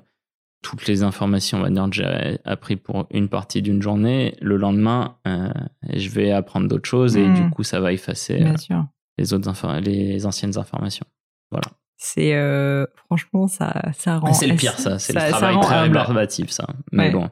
[0.63, 4.57] toutes les informations, on va dire, que j'ai appris pour une partie d'une journée, le
[4.57, 5.49] lendemain, euh,
[5.93, 8.81] je vais apprendre d'autres choses et du coup, ça va effacer euh,
[9.19, 11.05] les autres infor- les anciennes informations.
[11.51, 11.67] Voilà.
[11.97, 14.27] C'est euh, franchement ça ça rend.
[14.27, 14.97] Mais c'est le pire, ça.
[14.99, 16.65] C'est ça- le travail très rébarbatif, ça.
[16.91, 17.11] Mais Ouais.
[17.11, 17.29] bon.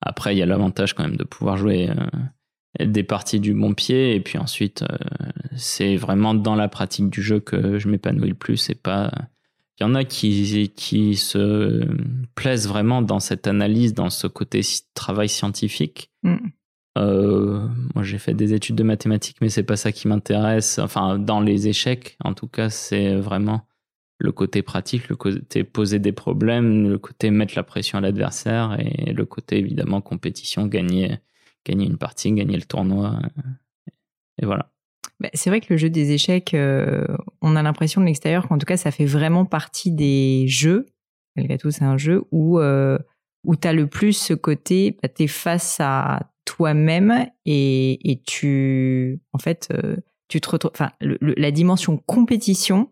[0.00, 1.90] Après, il y a l'avantage quand même de pouvoir jouer
[2.80, 4.14] des parties du bon pied.
[4.14, 4.84] Et puis ensuite,
[5.56, 8.56] c'est vraiment dans la pratique du jeu que je m'épanouis le plus.
[8.56, 9.10] C'est pas.
[9.78, 11.86] Il y en a qui, qui se
[12.34, 14.60] plaisent vraiment dans cette analyse, dans ce côté
[14.94, 16.10] travail scientifique.
[16.24, 16.36] Mm.
[16.98, 20.80] Euh, moi, j'ai fait des études de mathématiques, mais c'est pas ça qui m'intéresse.
[20.80, 23.68] Enfin, dans les échecs, en tout cas, c'est vraiment
[24.18, 28.76] le côté pratique, le côté poser des problèmes, le côté mettre la pression à l'adversaire
[28.80, 31.18] et le côté évidemment compétition, gagner,
[31.64, 33.20] gagner une partie, gagner le tournoi.
[34.42, 34.72] Et voilà.
[35.20, 37.04] Bah, c'est vrai que le jeu des échecs, euh,
[37.42, 40.86] on a l'impression de l'extérieur qu'en tout cas, ça fait vraiment partie des jeux.
[41.36, 42.98] Malgré tout, c'est un jeu où, euh,
[43.44, 48.20] où tu as le plus ce côté, bah, tu es face à toi-même et, et
[48.22, 49.96] tu, en fait, euh,
[50.28, 52.90] tu te retrouves, enfin, la dimension compétition,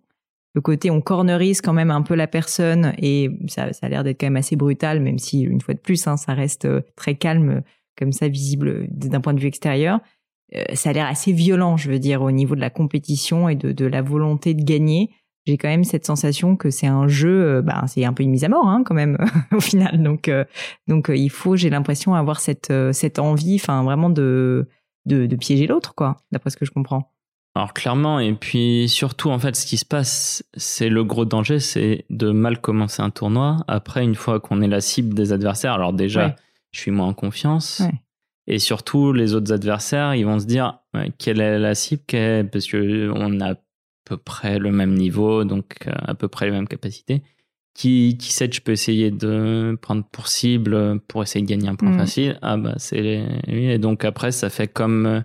[0.55, 4.05] le côté on cornerise quand même un peu la personne et ça, ça a l'air
[4.05, 6.81] d'être quand même assez brutal, même si, une fois de plus, hein, ça reste euh,
[6.97, 7.63] très calme,
[7.97, 10.01] comme ça, visible d'un point de vue extérieur
[10.75, 13.73] ça a l'air assez violent, je veux dire, au niveau de la compétition et de,
[13.73, 15.11] de la volonté de gagner.
[15.47, 18.31] J'ai quand même cette sensation que c'est un jeu, euh, ben, c'est un peu une
[18.31, 19.17] mise à mort hein, quand même
[19.53, 20.03] au final.
[20.03, 20.45] Donc, euh,
[20.89, 24.69] donc euh, il faut, j'ai l'impression, avoir cette, euh, cette envie, enfin vraiment de,
[25.05, 27.13] de, de piéger l'autre, quoi, d'après ce que je comprends.
[27.55, 31.59] Alors clairement, et puis surtout, en fait, ce qui se passe, c'est le gros danger,
[31.61, 33.59] c'est de mal commencer un tournoi.
[33.69, 36.35] Après, une fois qu'on est la cible des adversaires, alors déjà, Ouais.
[36.73, 37.81] je suis moins en confiance.
[37.85, 37.95] Ouais.
[38.47, 40.81] Et surtout, les autres adversaires, ils vont se dire
[41.19, 43.55] quelle est la cible est- Parce que on a à
[44.05, 47.23] peu près le même niveau, donc euh, à peu près les mêmes capacités.
[47.75, 51.69] Qui, qui sait que je peux essayer de prendre pour cible pour essayer de gagner
[51.69, 51.99] un point Mhm.
[51.99, 53.03] facile Ah bah c'est
[53.49, 53.67] lui.
[53.67, 55.21] Et donc après, ça fait comme, euh,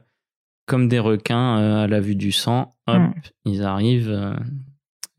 [0.66, 2.74] comme des requins euh, à la vue du sang.
[2.88, 3.14] Hop, Mhm.
[3.46, 4.36] ils arrivent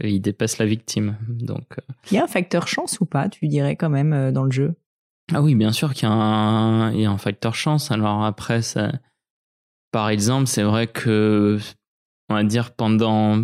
[0.00, 1.16] et ils dépassent la victime.
[1.28, 1.76] Donc
[2.10, 4.74] Il y a un facteur chance ou pas, tu dirais quand même, dans le jeu?
[5.34, 7.90] Ah oui, bien sûr qu'il y, a un- il y a un facteur chance.
[7.90, 8.92] Alors après, ça,
[9.90, 11.58] par exemple, c'est vrai que,
[12.28, 13.42] on va dire, pendant,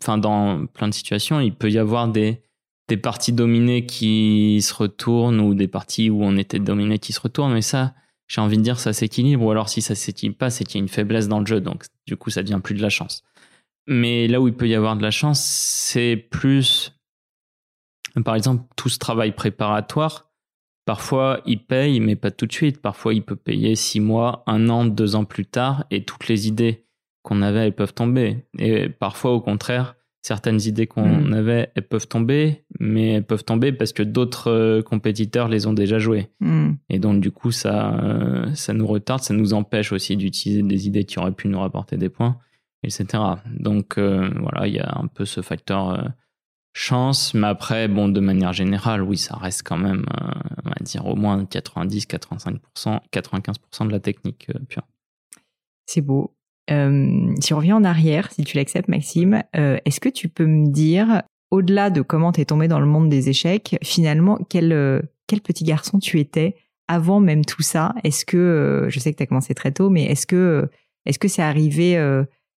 [0.00, 2.42] enfin, dans plein de situations, il peut y avoir des,
[2.88, 7.20] des parties dominées qui se retournent ou des parties où on était dominé qui se
[7.20, 7.52] retournent.
[7.52, 7.94] Mais ça,
[8.26, 9.44] j'ai envie de dire, ça s'équilibre.
[9.44, 11.60] Ou alors, si ça s'équilibre pas, c'est qu'il y a une faiblesse dans le jeu.
[11.60, 13.22] Donc, du coup, ça devient plus de la chance.
[13.86, 16.92] Mais là où il peut y avoir de la chance, c'est plus,
[18.24, 20.27] par exemple, tout ce travail préparatoire.
[20.88, 22.80] Parfois, il paye, mais pas tout de suite.
[22.80, 26.48] Parfois, il peut payer six mois, un an, deux ans plus tard, et toutes les
[26.48, 26.86] idées
[27.22, 28.46] qu'on avait, elles peuvent tomber.
[28.58, 31.32] Et parfois, au contraire, certaines idées qu'on Mm.
[31.34, 35.74] avait, elles peuvent tomber, mais elles peuvent tomber parce que d'autres euh, compétiteurs les ont
[35.74, 36.30] déjà jouées.
[36.40, 36.76] Hmm.
[36.88, 40.86] Et donc, du coup, ça, euh, ça nous retarde, ça nous empêche aussi d'utiliser des
[40.86, 42.38] idées qui auraient pu nous rapporter des points,
[42.82, 43.06] etc.
[43.60, 46.02] Donc, euh, voilà, il y a un peu ce facteur
[46.72, 50.30] chance, mais après, bon, de manière générale, oui, ça reste quand même, euh,
[50.64, 54.86] on va dire, au moins 90, 85%, 95% de la technique euh, pure.
[55.86, 56.34] C'est beau.
[56.70, 60.70] Euh, si on revient en arrière, si tu l'acceptes, Maxime, est-ce que tu peux me
[60.70, 65.40] dire au-delà de comment tu es tombé dans le monde des échecs, finalement, quel, quel
[65.40, 67.94] petit garçon tu étais avant même tout ça?
[68.04, 70.68] Est-ce que, je sais que tu as commencé très tôt, mais est-ce que
[71.06, 71.96] est-ce que c'est arrivé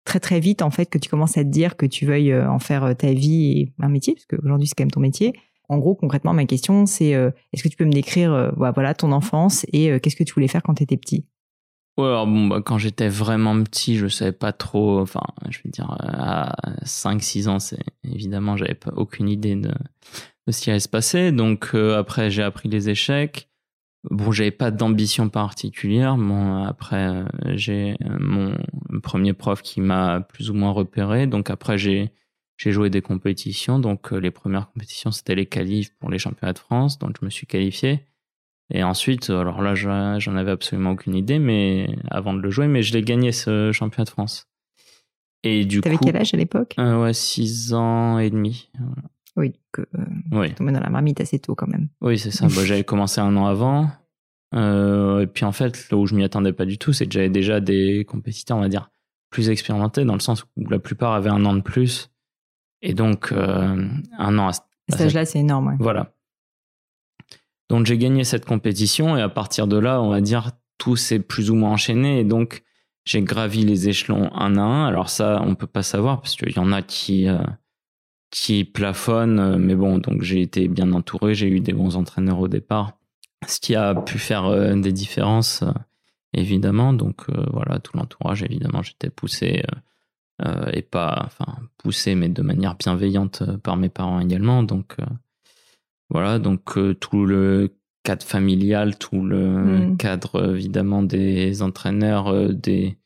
[0.06, 2.60] très très vite en fait que tu commences à te dire que tu veuilles en
[2.60, 5.34] faire ta vie et un métier, parce qu'aujourd'hui c'est quand même ton métier
[5.70, 9.66] en gros, concrètement, ma question, c'est est-ce que tu peux me décrire voilà, ton enfance
[9.72, 11.26] et qu'est-ce que tu voulais faire quand tu étais petit
[11.98, 15.00] alors bon, bah, quand j'étais vraiment petit, je savais pas trop.
[15.00, 19.70] Enfin, je veux dire, à 5-6 ans, c'est évidemment, j'avais pas aucune idée de,
[20.48, 21.32] de ce qui allait se passer.
[21.32, 23.50] Donc, après, j'ai appris les échecs.
[24.10, 26.18] Bon, j'avais pas d'ambition particulière.
[26.18, 28.58] Bon, après, j'ai mon
[29.04, 31.28] premier prof qui m'a plus ou moins repéré.
[31.28, 32.12] Donc, après, j'ai
[32.58, 33.80] j'ai joué des compétitions.
[33.80, 37.00] Donc, les premières compétitions, c'était les qualifs pour les championnats de France.
[37.00, 38.06] Donc, je me suis qualifié.
[38.74, 42.84] Et ensuite, alors là, j'en avais absolument aucune idée, mais avant de le jouer, mais
[42.84, 44.48] je l'ai gagné ce championnat de France.
[45.44, 46.76] Et du T'avais quel âge à l'époque?
[46.80, 48.70] Euh, Ouais, 6 ans et demi.
[49.38, 50.54] Oui, que euh, oui.
[50.54, 51.88] tombé dans la marmite assez tôt quand même.
[52.02, 52.48] Oui, c'est ça.
[52.48, 53.90] bah, j'avais commencé un an avant.
[54.54, 57.14] Euh, et puis en fait, là où je m'y attendais pas du tout, c'est que
[57.14, 58.90] j'avais déjà des compétiteurs, on va dire,
[59.30, 62.12] plus expérimentés, dans le sens où la plupart avaient un an de plus.
[62.82, 64.54] Et donc, euh, un an à, à
[64.90, 65.78] cet âge-là, c'est énorme.
[65.80, 66.14] Voilà.
[67.70, 71.20] Donc j'ai gagné cette compétition et à partir de là, on va dire, tout s'est
[71.20, 72.64] plus ou moins enchaîné et donc
[73.06, 74.86] j'ai gravi les échelons un à un.
[74.88, 77.38] Alors ça, on peut pas savoir parce qu'il y en a qui euh,
[78.32, 82.48] qui plafonnent, mais bon, donc j'ai été bien entouré, j'ai eu des bons entraîneurs au
[82.48, 82.98] départ,
[83.46, 85.72] ce qui a pu faire euh, des différences euh,
[86.34, 86.94] évidemment.
[86.94, 89.64] Donc voilà, tout l'entourage évidemment, j'étais poussé
[90.74, 94.64] et pas, enfin poussé, mais de manière bienveillante par mes parents également.
[94.64, 94.98] Donc
[96.12, 99.98] voilà, donc euh, tout le cadre familial, tout le mm.
[99.98, 102.98] cadre évidemment des entraîneurs, euh, des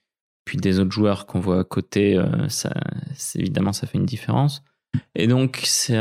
[0.44, 2.72] puis des autres joueurs qu'on voit à côté, euh, ça,
[3.36, 4.64] évidemment ça fait une différence.
[5.16, 6.00] Et donc c'est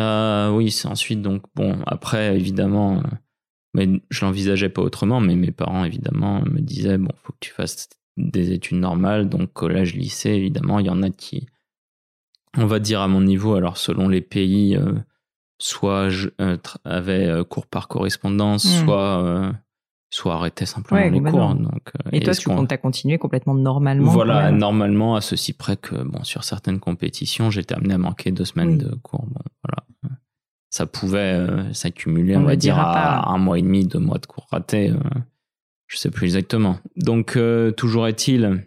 [0.51, 3.03] oui, c'est ensuite donc bon après évidemment,
[3.75, 7.51] mais je l'envisageais pas autrement, mais mes parents évidemment me disaient bon faut que tu
[7.51, 11.47] fasses des études normales, donc collège, lycée évidemment il y en a qui,
[12.57, 14.79] on va dire à mon niveau, alors selon les pays
[15.59, 18.85] soit je, euh, avait euh, cours par correspondance, hmm.
[18.85, 19.53] soit euh,
[20.15, 21.55] soit arrêtait simplement les cours.
[21.55, 26.23] Donc, et, toi, tu as continué complètement normalement Voilà, normalement, à ceci près que, bon,
[26.25, 29.27] sur certaines compétitions, j'étais amené à manquer deux semaines de cours.
[29.27, 30.13] Bon, voilà.
[30.71, 34.47] Ça pouvait s'accumuler, on, va dire, à un mois et demi, deux mois de cours
[34.51, 34.93] ratés.
[35.87, 36.79] je sais plus exactement.
[36.97, 37.39] Donc,
[37.77, 38.65] toujours est-il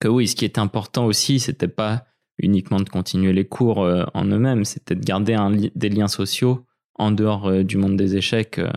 [0.00, 2.04] que oui, ce qui est important aussi, c'était pas
[2.38, 5.36] uniquement de continuer les cours euh, en eux-mêmes, c'était de garder
[5.74, 6.64] des liens sociaux
[6.94, 8.70] en dehors euh, du monde des échecs euh,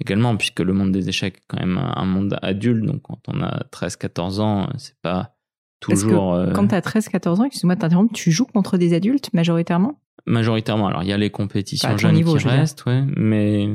[0.00, 3.40] également, puisque le monde des échecs est quand même un monde adulte, donc quand on
[3.42, 5.36] a 13-14 ans, c'est pas
[5.80, 6.38] toujours...
[6.54, 10.00] quand tu as 13-14 ans, excuse-moi de tu joues contre des adultes majoritairement?
[10.26, 13.68] Majoritairement, alors il y a les compétitions jeunes qui restent, ouais, mais,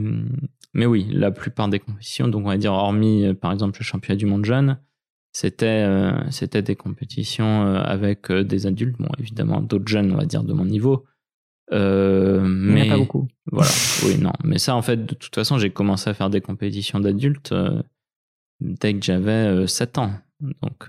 [0.73, 4.17] mais oui, la plupart des compétitions, donc on va dire hormis par exemple le championnat
[4.17, 4.77] du monde jeune,
[5.31, 10.17] c'était euh, c'était des compétitions euh, avec euh, des adultes, bon évidemment d'autres jeunes on
[10.17, 11.05] va dire de mon niveau.
[11.71, 13.27] Euh, mais pas beaucoup.
[13.51, 13.69] Voilà,
[14.05, 16.99] oui non, mais ça en fait de toute façon j'ai commencé à faire des compétitions
[16.99, 17.53] d'adultes
[18.59, 20.11] dès que j'avais 7 ans.
[20.41, 20.87] Donc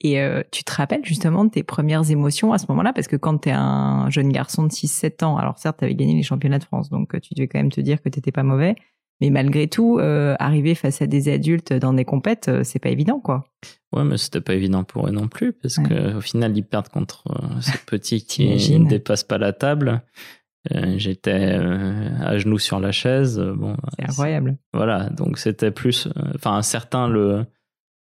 [0.00, 0.20] et
[0.52, 2.92] tu te rappelles justement de tes premières émotions à ce moment-là?
[2.92, 5.94] Parce que quand tu es un jeune garçon de 6-7 ans, alors certes, tu avais
[5.94, 8.32] gagné les championnats de France, donc tu devais quand même te dire que tu n'étais
[8.32, 8.76] pas mauvais.
[9.20, 12.90] Mais malgré tout, euh, arriver face à des adultes dans des compètes, euh, c'est pas
[12.90, 13.44] évident, quoi.
[13.92, 17.24] Ouais, mais c'était pas évident pour eux non plus, parce qu'au final, ils perdent contre
[17.30, 20.02] euh, ce petit qui ne dépasse pas la table.
[20.96, 23.38] J'étais à genoux sur la chaise.
[23.38, 24.58] Bon, c'est incroyable.
[24.72, 26.08] Voilà, donc c'était plus.
[26.34, 27.44] Enfin, certains le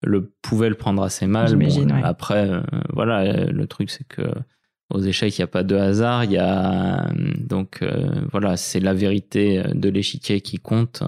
[0.03, 1.57] le pouvaient le prendre assez mal.
[1.57, 2.51] Bon, Après,
[2.91, 4.31] voilà, le truc c'est que
[4.91, 6.25] aux échecs, il n'y a pas de hasard.
[6.25, 11.03] Il y a donc euh, voilà, c'est la vérité de l'échiquier qui compte.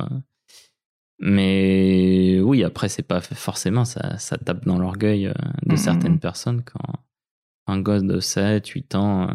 [1.18, 5.34] Mais oui, après, c'est pas forcément ça, ça tape dans l'orgueil euh,
[5.66, 6.94] de mm, certaines personnes quand
[7.68, 9.34] un gosse de 7, 8 ans euh,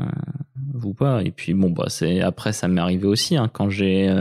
[0.73, 1.23] vous pas.
[1.23, 4.13] Et puis bon, bah c'est après, ça m'est arrivé aussi hein, quand j'ai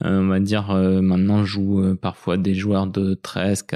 [0.00, 3.66] on va dire maintenant je joue parfois des joueurs de 13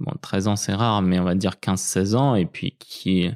[0.00, 3.30] bon 13 ans c'est rare mais on va dire 15 16 ans et puis qui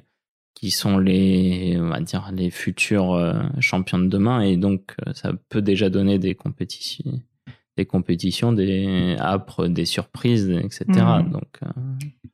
[0.60, 4.42] qui sont les, on va dire, les futurs euh, champions de demain.
[4.42, 7.22] Et donc, euh, ça peut déjà donner des compétitions,
[7.78, 10.84] des compétitions, des âpres, des surprises, etc.
[10.88, 11.30] Mhm.
[11.30, 11.70] Donc, euh,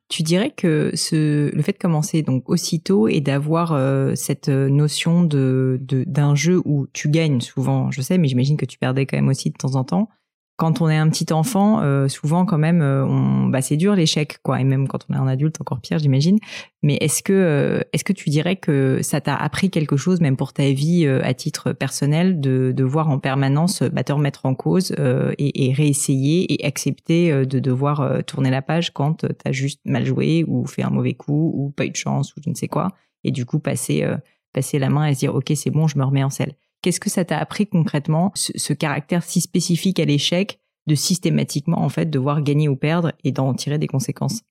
[0.09, 3.77] tu dirais que ce, le fait de commencer donc aussitôt et d'avoir
[4.17, 8.77] cette notion de d'un jeu où tu gagnes souvent, je sais, mais j'imagine que tu
[8.77, 10.09] perdais quand même aussi de temps en temps.
[10.57, 13.95] Quand on est un petit enfant, euh, souvent quand même, euh, on, bah, c'est dur
[13.95, 14.59] l'échec, quoi.
[14.59, 16.39] Et même quand on est un adulte, encore pire, j'imagine.
[16.81, 20.35] Mais est-ce que, euh, est-ce que tu dirais que ça t'a appris quelque chose, même
[20.35, 24.55] pour ta vie à titre personnel, de, de voir en permanence bah, te remettre en
[24.55, 24.93] cause
[25.37, 30.43] et, et, réessayer et accepter de devoir tourner la page quand t'as juste mal joué
[30.47, 32.89] ou fait un mauvais coup ou pas eu de chance ou je ne sais quoi,
[33.23, 34.05] et du coup passer
[34.53, 36.53] passer la main et se dire ok c'est bon, je me remets en selle?
[36.81, 41.89] Qu'est-ce que ça t'a appris concrètement, ce, caractère si spécifique à l'échec, de systématiquement en
[41.89, 44.41] fait devoir gagner ou perdre et d'en tirer des conséquences?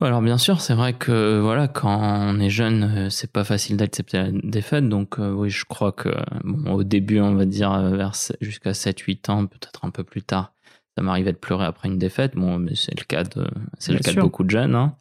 [0.00, 3.78] Alors bien sûr, c'est vrai que voilà, quand on est jeune, euh, c'est pas facile
[3.78, 4.90] d'accepter la défaite.
[4.90, 6.10] Donc euh, oui, je crois que
[6.44, 8.12] bon, au début, on va dire euh, vers
[8.42, 10.52] jusqu'à 7-8 ans, peut-être un peu plus tard,
[10.96, 12.36] ça m'arrivait de pleurer après une défaite.
[12.36, 13.46] Bon, mais c'est le cas de
[13.78, 14.74] c'est le cas de beaucoup de jeunes.
[14.74, 14.96] Hein.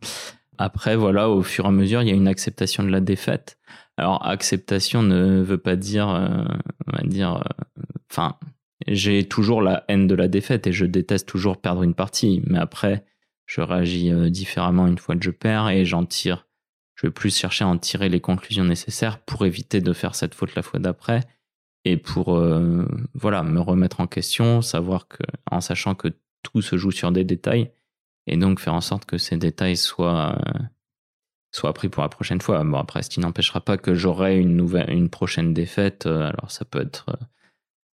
[0.57, 3.57] Après, voilà, au fur et à mesure, il y a une acceptation de la défaite.
[3.97, 6.43] Alors, acceptation ne veut pas dire, euh,
[6.87, 8.37] on va dire, euh, enfin,
[8.87, 12.41] j'ai toujours la haine de la défaite et je déteste toujours perdre une partie.
[12.47, 13.05] Mais après,
[13.45, 16.47] je réagis euh, différemment une fois que je perds et j'en tire.
[16.95, 20.35] Je vais plus chercher à en tirer les conclusions nécessaires pour éviter de faire cette
[20.35, 21.21] faute la fois d'après
[21.83, 22.41] et pour,
[23.13, 25.21] voilà, me remettre en question, savoir que,
[25.51, 26.07] en sachant que
[26.41, 27.69] tout se joue sur des détails
[28.27, 30.37] et donc faire en sorte que ces détails soient
[31.55, 32.63] soit pris pour la prochaine fois.
[32.63, 36.05] Bon, après, ce qui n'empêchera pas que j'aurai une nouvelle, une prochaine défaite.
[36.05, 37.25] Euh, alors, ça peut être euh,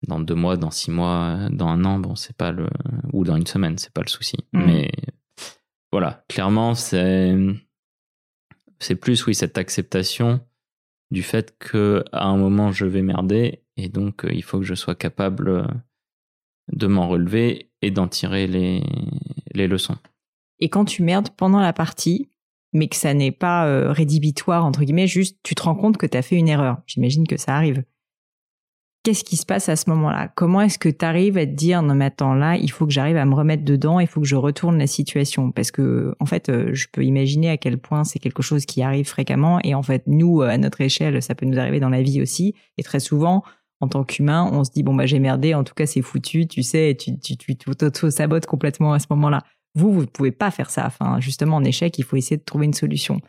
[0.08, 1.98] dans deux mois, dans six mois, euh, dans un an.
[1.98, 2.68] Bon, c'est pas le,
[3.12, 4.38] ou dans une semaine, c'est pas le souci.
[4.54, 4.64] Mm.
[4.64, 4.90] Mais
[5.92, 7.36] voilà, clairement, c'est,
[8.78, 10.40] c'est plus, oui, cette acceptation
[11.10, 14.76] du fait que à un moment je vais merder et donc il faut que je
[14.76, 15.66] sois capable
[16.70, 18.84] de m'en relever et d'en tirer les,
[19.52, 19.96] les leçons.
[20.60, 22.30] Et quand tu merdes pendant la partie,
[22.72, 26.06] mais que ça n'est pas euh, rédhibitoire, entre guillemets, juste tu te rends compte que
[26.06, 26.78] tu as fait une erreur.
[26.86, 27.84] J'imagine que ça arrive.
[29.02, 30.28] Qu'est-ce qui se passe à ce moment-là?
[30.28, 32.92] Comment est-ce que tu arrives à te dire non mais attends là, il faut que
[32.92, 35.52] j'arrive à me remettre dedans, il faut que je retourne la situation?
[35.52, 38.82] Parce que en fait, euh, je peux imaginer à quel point c'est quelque chose qui
[38.82, 42.02] arrive fréquemment et en fait nous à notre échelle, ça peut nous arriver dans la
[42.02, 43.42] vie aussi et très souvent
[43.80, 46.46] en tant qu'humain, on se dit bon bah j'ai merdé, en tout cas c'est foutu,
[46.46, 49.42] tu sais, tu tu tu, tu sabotes complètement à ce moment-là.
[49.74, 50.86] Vous, vous ne pouvez pas faire ça.
[50.86, 53.20] Enfin, justement, en échec, il faut essayer de trouver une solution.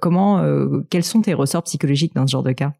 [0.00, 2.72] comment, euh, quels sont tes ressorts psychologiques dans ce genre de cas?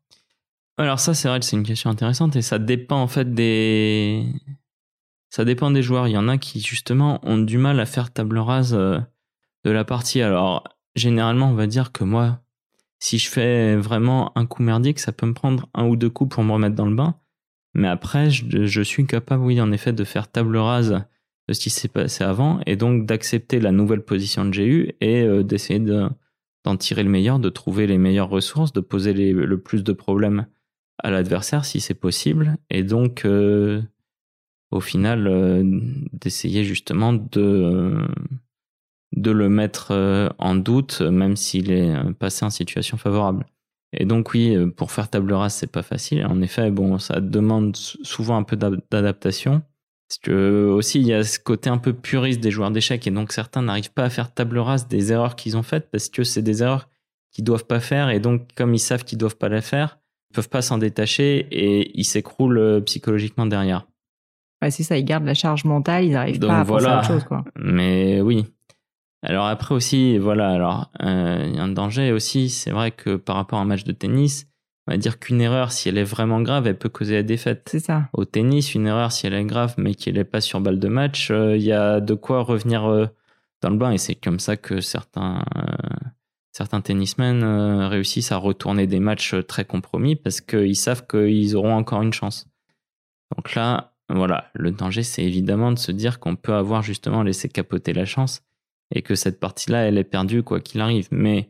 [0.76, 4.26] Alors ça, c'est vrai c'est une question intéressante et ça dépend en fait des,
[5.30, 6.08] ça dépend des joueurs.
[6.08, 8.98] Il y en a qui justement ont du mal à faire table rase euh,
[9.64, 10.20] de la partie.
[10.20, 10.64] Alors
[10.96, 12.40] généralement, on va dire que moi,
[12.98, 16.34] si je fais vraiment un coup merdique, ça peut me prendre un ou deux coups
[16.34, 17.14] pour me remettre dans le bain.
[17.74, 21.04] Mais après, je suis capable, oui, en effet, de faire table rase
[21.48, 24.92] de ce qui s'est passé avant et donc d'accepter la nouvelle position que j'ai eue
[25.00, 29.60] et euh, d'essayer d'en tirer le meilleur, de trouver les meilleures ressources, de poser le
[29.60, 30.46] plus de problèmes
[31.02, 33.82] à l'adversaire si c'est possible et donc euh,
[34.70, 35.62] au final euh,
[36.12, 38.06] d'essayer justement de
[39.12, 43.46] le mettre en doute même s'il est passé en situation favorable.
[43.96, 46.26] Et donc oui, pour faire table rase, c'est pas facile.
[46.26, 49.62] En effet, ça demande souvent un peu d'adaptation
[50.08, 53.10] parce que aussi, il y a ce côté un peu puriste des joueurs d'échecs et
[53.10, 56.24] donc certains n'arrivent pas à faire table rase des erreurs qu'ils ont faites parce que
[56.24, 56.88] c'est des erreurs
[57.32, 59.98] qu'ils doivent pas faire et donc comme ils savent qu'ils doivent pas les faire,
[60.30, 63.86] ils peuvent pas s'en détacher et ils s'écroulent euh, psychologiquement derrière.
[64.62, 66.98] Ouais, c'est ça, ils gardent la charge mentale, ils n'arrivent pas à voilà.
[66.98, 67.24] penser à autre chose.
[67.28, 67.44] Quoi.
[67.56, 68.46] Mais oui.
[69.22, 73.16] Alors après aussi, voilà, alors euh, il y a un danger aussi, c'est vrai que
[73.16, 74.46] par rapport à un match de tennis,
[74.86, 77.68] on va dire qu'une erreur, si elle est vraiment grave, elle peut causer la défaite.
[77.70, 78.08] C'est ça.
[78.12, 80.88] Au tennis, une erreur, si elle est grave, mais qu'elle n'est pas sur balle de
[80.88, 83.06] match, euh, il y a de quoi revenir euh,
[83.62, 83.92] dans le bain.
[83.92, 85.62] Et c'est comme ça que certains, euh,
[86.52, 87.42] certains tennismen
[87.86, 92.46] réussissent à retourner des matchs très compromis parce qu'ils savent qu'ils auront encore une chance.
[93.34, 97.48] Donc là, voilà, le danger, c'est évidemment de se dire qu'on peut avoir justement laissé
[97.48, 98.42] capoter la chance
[98.94, 101.08] et que cette partie-là, elle est perdue quoi qu'il arrive.
[101.10, 101.48] Mais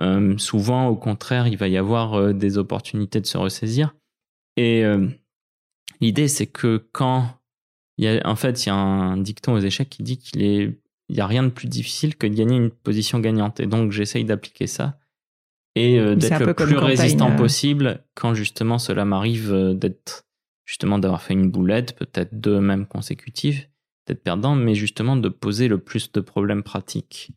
[0.00, 3.94] euh, souvent, au contraire, il va y avoir euh, des opportunités de se ressaisir.
[4.56, 5.08] Et euh,
[6.00, 7.28] l'idée, c'est que quand
[7.98, 10.42] il y a, en fait, il y a un dicton aux échecs qui dit qu'il
[10.42, 13.60] est, il y a rien de plus difficile que de gagner une position gagnante.
[13.60, 14.98] Et donc, j'essaye d'appliquer ça
[15.76, 20.24] et d'être le plus résistant possible quand justement cela m'arrive d'être
[20.66, 23.66] justement d'avoir fait une boulette, peut-être deux même consécutives,
[24.06, 27.32] d'être perdant, mais justement de poser le plus de problèmes pratiques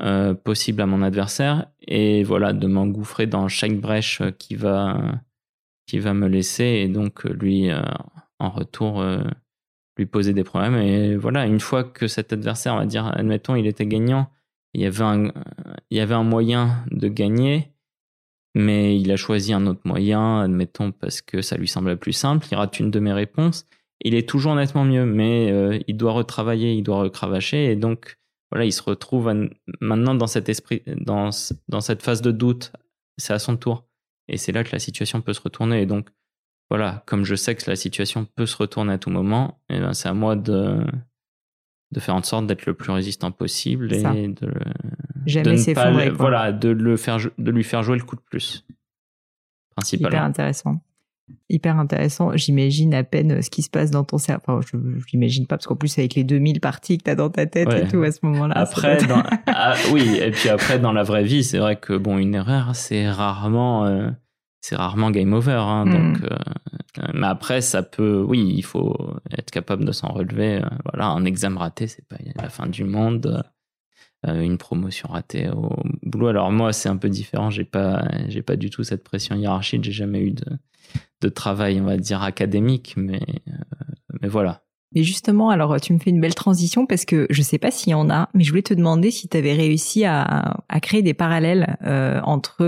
[0.00, 1.66] euh, possible à mon adversaire.
[1.86, 5.20] Et voilà de m'engouffrer dans chaque brèche qui va
[5.86, 7.82] qui va me laisser et donc lui euh,
[8.38, 9.22] en retour euh,
[9.96, 10.76] lui poser des problèmes.
[10.76, 14.30] Et voilà une fois que cet adversaire on va dire admettons il était gagnant
[14.72, 15.30] il y avait un
[15.90, 17.70] il y avait un moyen de gagner
[18.56, 22.46] mais il a choisi un autre moyen admettons parce que ça lui semblait plus simple
[22.50, 23.66] il rate une de mes réponses.
[24.00, 28.18] Il est toujours nettement mieux, mais euh, il doit retravailler, il doit recravacher, et donc
[28.54, 29.34] voilà, il se retrouve
[29.80, 31.30] maintenant dans cet esprit, dans,
[31.68, 32.72] dans cette phase de doute.
[33.16, 33.84] C'est à son tour,
[34.28, 35.82] et c'est là que la situation peut se retourner.
[35.82, 36.08] Et donc
[36.70, 39.80] voilà, comme je sais que la situation peut se retourner à tout moment, et eh
[39.80, 40.84] ben c'est à moi de
[41.90, 44.52] de faire en sorte d'être le plus résistant possible et de
[45.26, 46.10] jamais s'effondrer.
[46.10, 48.64] Voilà, de le faire, de lui faire jouer le coup de plus.
[49.74, 50.16] Principalement.
[50.16, 50.80] Hyper intéressant.
[51.48, 52.36] Hyper intéressant.
[52.36, 54.58] J'imagine à peine ce qui se passe dans ton cerveau.
[54.58, 57.30] Enfin, je l'imagine pas parce qu'en plus avec les 2000 parties que tu as dans
[57.30, 58.54] ta tête et tout à ce moment-là.
[58.56, 58.98] Après,
[59.46, 62.76] ah, oui, et puis après dans la vraie vie, c'est vrai que bon, une erreur,
[62.76, 64.10] c'est rarement, euh,
[64.60, 65.52] c'est rarement game over.
[65.52, 66.24] Hein, donc, hmm.
[66.24, 70.62] euh, mais après, ça peut, oui, il faut être capable de s'en relever.
[70.62, 73.42] Euh, voilà, un examen raté, c'est pas la fin du monde.
[74.26, 75.70] Euh, une promotion ratée au
[76.02, 76.28] boulot.
[76.28, 77.50] Alors moi, c'est un peu différent.
[77.50, 79.84] J'ai pas, j'ai pas du tout cette pression hiérarchique.
[79.84, 80.44] J'ai jamais eu de,
[81.20, 83.84] de travail, on va dire académique, mais, euh,
[84.20, 84.62] mais voilà.
[84.94, 87.90] Mais justement, alors tu me fais une belle transition parce que je sais pas s'il
[87.90, 91.14] y en a, mais je voulais te demander si tu avais réussi à, créer des
[91.14, 92.58] parallèles euh, entre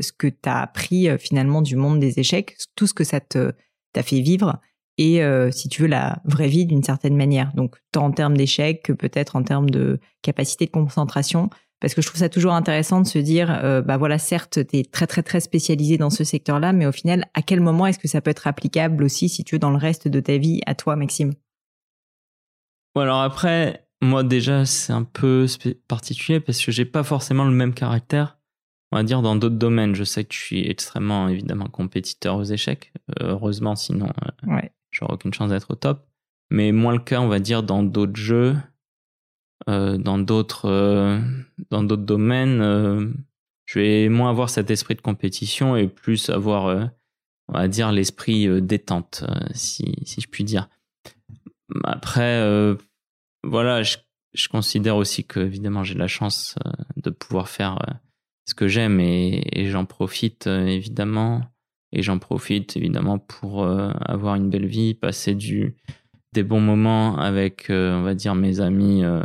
[0.00, 4.02] ce que tu as appris finalement du monde des échecs, tout ce que ça t'a
[4.04, 4.60] fait vivre
[4.98, 7.52] et euh, si tu veux la vraie vie d'une certaine manière.
[7.54, 11.50] Donc tant en termes d'échecs que peut-être en termes de capacité de concentration.
[11.84, 14.78] Parce que je trouve ça toujours intéressant de se dire, euh, bah voilà, certes, tu
[14.78, 17.98] es très très très spécialisé dans ce secteur-là, mais au final, à quel moment est-ce
[17.98, 20.62] que ça peut être applicable aussi, si tu veux, dans le reste de ta vie,
[20.64, 21.34] à toi, Maxime?
[22.96, 25.44] Alors après, moi déjà, c'est un peu
[25.86, 28.38] particulier parce que j'ai pas forcément le même caractère.
[28.90, 32.44] On va dire dans d'autres domaines, je sais que je suis extrêmement évidemment compétiteur aux
[32.44, 32.94] échecs.
[33.20, 34.08] Euh, heureusement, sinon,
[34.46, 36.06] ouais j'aurais aucune chance d'être au top.
[36.50, 38.73] Mais moins le cas, on va dire, dans d'autres jeux, euh,
[39.66, 41.20] dans d'autres euh,
[41.70, 42.60] dans d'autres domaines.
[42.60, 43.08] Euh,
[43.66, 46.90] je vais moins avoir cet esprit de compétition et plus avoir,
[47.48, 50.68] on va dire, l'esprit détente, si, si je puis dire.
[51.82, 52.76] Après,
[53.42, 53.96] voilà, je,
[54.34, 56.56] je, considère aussi que, évidemment, j'ai la chance
[56.96, 57.78] de pouvoir faire
[58.44, 61.40] ce que j'aime et, et j'en profite, évidemment
[61.94, 65.76] et j'en profite évidemment pour euh, avoir une belle vie, passer du,
[66.34, 69.02] des bons moments avec, euh, on va dire, mes amis.
[69.04, 69.22] Euh,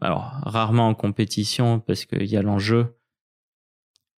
[0.00, 2.98] alors, rarement en compétition parce qu'il y a l'enjeu.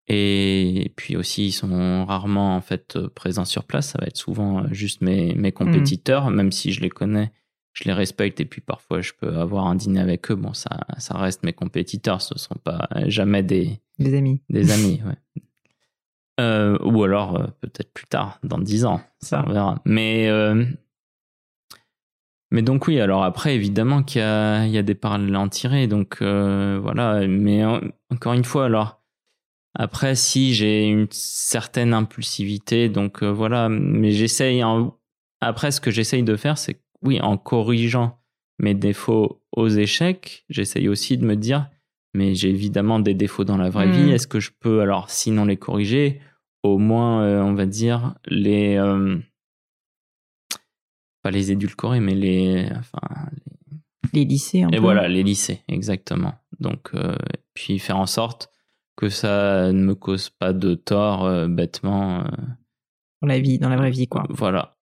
[0.08, 3.90] Et puis aussi, ils sont rarement en fait présents sur place.
[3.90, 6.34] Ça va être souvent juste mes, mes compétiteurs, mmh.
[6.34, 7.32] même si je les connais,
[7.72, 8.40] je les respecte.
[8.40, 10.34] Et puis parfois, je peux avoir un dîner avec eux.
[10.34, 12.20] Bon, ça, ça reste mes compétiteurs.
[12.20, 14.40] Ce ne sont pas jamais des, des amis.
[14.48, 15.42] Des amis, ouais.
[16.40, 19.80] Euh, ou alors euh, peut-être plus tard, dans dix ans, ça on verra.
[19.84, 20.64] Mais, euh,
[22.52, 25.40] mais donc oui, alors après évidemment qu'il y a, il y a des parallèles à
[25.40, 27.26] en tirer, donc voilà.
[27.26, 27.64] Mais
[28.10, 29.02] encore une fois, alors
[29.74, 33.68] après si j'ai une certaine impulsivité, donc voilà.
[33.68, 34.62] Mais j'essaye.
[35.40, 38.20] Après, ce que j'essaye de faire, c'est oui, en corrigeant
[38.60, 41.68] mes défauts aux échecs, j'essaye aussi de me dire
[42.14, 44.10] mais j'ai évidemment des défauts dans la vraie vie.
[44.10, 44.14] Hmm.
[44.14, 46.20] Est-ce que je peux, alors, sinon les corriger,
[46.62, 48.76] au moins, euh, on va dire, les.
[51.22, 52.68] Euh, pas les édulcorer, mais les.
[52.70, 53.28] Enfin,
[54.12, 56.34] les, lycées, un Et voilà, les lycées, exactement.
[56.60, 57.16] Donc, euh,
[57.54, 58.50] puis faire en sorte
[58.96, 62.24] que ça ne me cause pas de tort bêtement.
[63.22, 64.24] dans la vie, dans la vraie vie, quoi.
[64.28, 64.76] Voilà.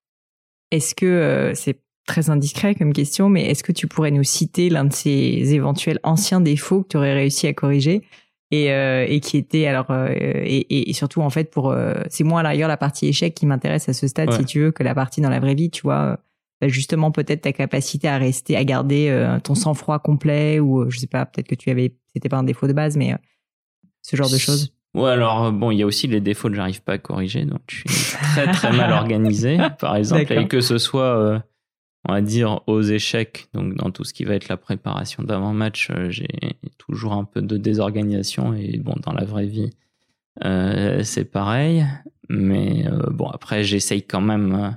[0.71, 4.85] Est-ce que c'est très indiscret comme question, mais est-ce que tu pourrais nous citer l'un
[4.85, 8.03] de ces éventuels anciens défauts que tu aurais réussi à corriger
[8.51, 12.25] et, euh, et qui était alors euh, et, et, surtout en fait pour euh, c'est
[12.25, 14.83] moins à l'arrière la partie échec qui m'intéresse à ce stade si tu veux que
[14.83, 16.19] la partie dans la vraie vie tu vois
[16.61, 21.07] bah, justement peut-être ta capacité à rester à garder ton sang-froid complet ou je sais
[21.07, 23.15] pas peut-être que tu avais c'était pas un défaut de base mais
[24.03, 26.83] ce genre de choses Ouais, alors bon, il y a aussi les défauts que j'arrive
[26.83, 30.79] pas à corriger, donc je suis très très mal organisé, par exemple, et que ce
[30.79, 31.45] soit
[32.09, 35.91] on va dire, aux échecs, donc dans tout ce qui va être la préparation d'avant-match,
[35.91, 36.29] euh, j'ai
[36.79, 39.71] toujours un peu de désorganisation et bon, dans la vraie vie,
[40.45, 41.87] euh, c'est pareil.
[42.29, 44.77] Mais euh, bon, après, j'essaye quand même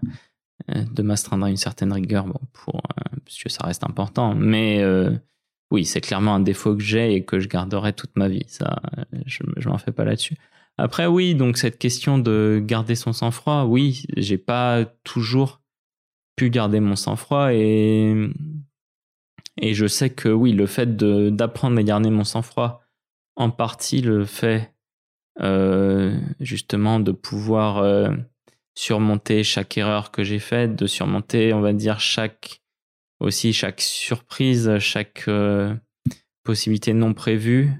[0.68, 2.82] de m'astreindre à une certaine rigueur, bon, pour,
[3.26, 4.36] puisque ça reste important.
[4.36, 4.84] Mais
[5.72, 8.46] oui, c'est clairement un défaut que j'ai et que je garderai toute ma vie.
[8.48, 8.82] Ça,
[9.26, 10.38] je, je m'en fais pas là-dessus.
[10.78, 15.62] Après, oui, donc cette question de garder son sang-froid, oui, j'ai pas toujours
[16.36, 18.16] pu garder mon sang-froid et,
[19.62, 22.82] et je sais que oui, le fait d'apprendre à garder mon sang-froid,
[23.36, 24.74] en partie le fait
[25.42, 28.10] euh, justement de pouvoir euh,
[28.76, 32.62] surmonter chaque erreur que j'ai faite, de surmonter, on va dire, chaque
[33.20, 35.74] aussi chaque surprise, chaque euh,
[36.44, 37.72] possibilité non prévue,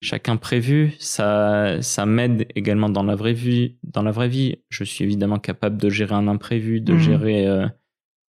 [0.00, 3.76] chaque imprévu, ça, ça m'aide également dans la vraie vie.
[3.82, 6.98] Dans la vraie vie, je suis évidemment capable de gérer un imprévu, de mmh.
[6.98, 7.46] gérer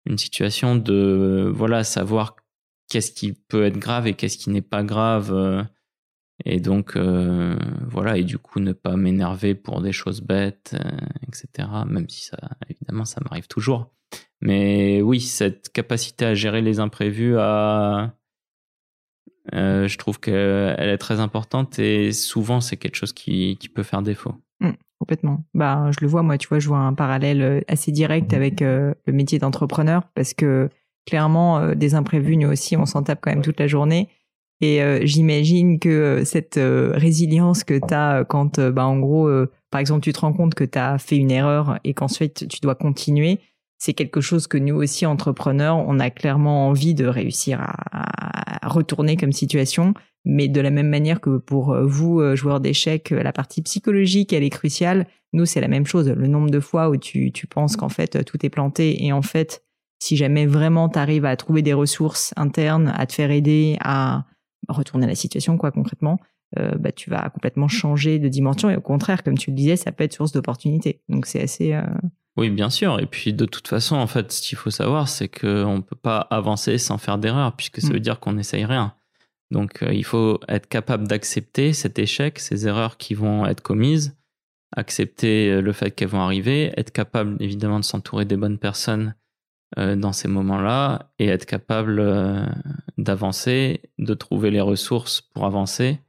[0.07, 2.37] une situation de voilà savoir
[2.91, 5.67] qu'est-ce qui peut être grave et qu'est-ce qui n'est pas grave.
[6.47, 7.57] Euh, et donc, euh,
[7.89, 11.69] voilà, et du coup, ne pas m'énerver pour des choses bêtes, euh, etc.
[11.87, 13.91] Même si ça, évidemment, ça m'arrive toujours.
[14.41, 18.15] Mais oui, cette capacité à gérer les imprévus, à,
[19.53, 24.03] je trouve qu'elle est très importante et souvent, c'est quelque chose qui, qui, peut faire
[24.03, 24.35] défaut.
[24.61, 25.45] Mmh, complètement.
[25.55, 28.95] Bah, je le vois, moi, tu vois, je vois un parallèle assez direct avec le
[29.07, 30.69] métier d'entrepreneur parce que
[31.07, 34.09] clairement, euh, des imprévus, nous aussi, on s'en tape quand même toute la journée.
[34.65, 39.29] Et euh, j'imagine que euh, cette résilience que tu as quand, bah, en gros,
[39.71, 42.61] par exemple, tu te rends compte que tu as fait une erreur et qu'ensuite tu
[42.61, 43.41] dois continuer,
[43.79, 49.17] c'est quelque chose que nous aussi, entrepreneurs, on a clairement envie de réussir à, retourner
[49.17, 49.93] comme situation.
[50.25, 54.49] Mais de la même manière que pour vous, joueurs d'échecs, la partie psychologique, elle est
[54.51, 55.07] cruciale.
[55.35, 56.09] Nous, c'est la même chose.
[56.09, 59.21] Le nombre de fois où tu, tu penses qu'en fait, tout est planté et en
[59.21, 59.63] fait,
[60.05, 64.25] si jamais vraiment tu arrives à trouver des ressources internes, à te faire aider à
[64.69, 66.19] retourner la situation, quoi, concrètement,
[66.59, 68.71] euh, bah, tu vas complètement changer de dimension.
[68.71, 71.01] Et au contraire, comme tu le disais, ça peut être source d'opportunité.
[71.09, 71.73] Donc, c'est assez.
[71.73, 71.83] Euh,
[72.37, 73.01] oui, bien sûr.
[73.01, 75.97] Et puis, de toute façon, en fait, ce qu'il faut savoir, c'est qu'on ne peut
[75.97, 77.93] pas avancer sans faire d'erreur, puisque ça mm.
[77.93, 78.95] veut dire qu'on n'essaye rien.
[79.51, 84.17] Donc, euh, il faut être capable d'accepter cet échec, ces erreurs qui vont être commises,
[84.77, 89.15] accepter le fait qu'elles vont arriver, être capable, évidemment, de s'entourer des bonnes personnes
[89.77, 92.47] dans ces moments-là et être capable euh,
[92.99, 96.01] d'avancer, de trouver les ressources pour avancer.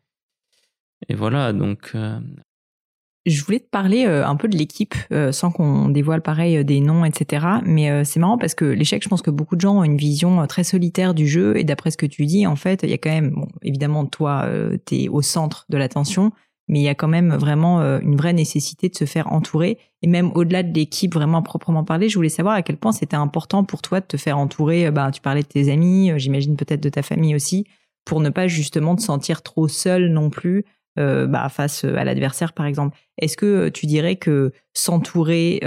[1.10, 1.92] Et voilà, donc.
[1.96, 2.20] Euh,
[3.26, 4.94] je voulais te parler un peu de l'équipe,
[5.32, 7.48] sans qu'on dévoile pareil des noms, etc.
[7.66, 10.46] Mais c'est marrant parce que l'échec, je pense que beaucoup de gens ont une vision
[10.46, 11.58] très solitaire du jeu.
[11.58, 14.06] Et d'après ce que tu dis, en fait, il y a quand même, bon, évidemment,
[14.06, 14.48] toi,
[14.86, 16.34] tu es au centre de l'attention,
[16.68, 19.78] mais il y a quand même vraiment euh, une vraie nécessité de se faire entourer.
[20.02, 23.16] Et même au-delà de l'équipe vraiment proprement parler, je voulais savoir à quel point c'était
[23.16, 24.90] important pour toi de te faire entourer.
[24.92, 27.66] Bah, tu parlais de tes amis, euh, j'imagine peut-être de ta famille aussi,
[28.04, 30.66] pour ne pas justement te sentir trop seul non plus
[30.98, 32.98] euh, bah, face à l'adversaire, par exemple.
[33.20, 35.62] Est-ce que tu dirais que s'entourer,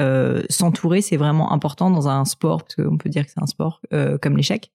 [0.51, 3.81] s'entourer, c'est vraiment important dans un sport, parce qu'on peut dire que c'est un sport
[4.21, 4.71] comme l'échec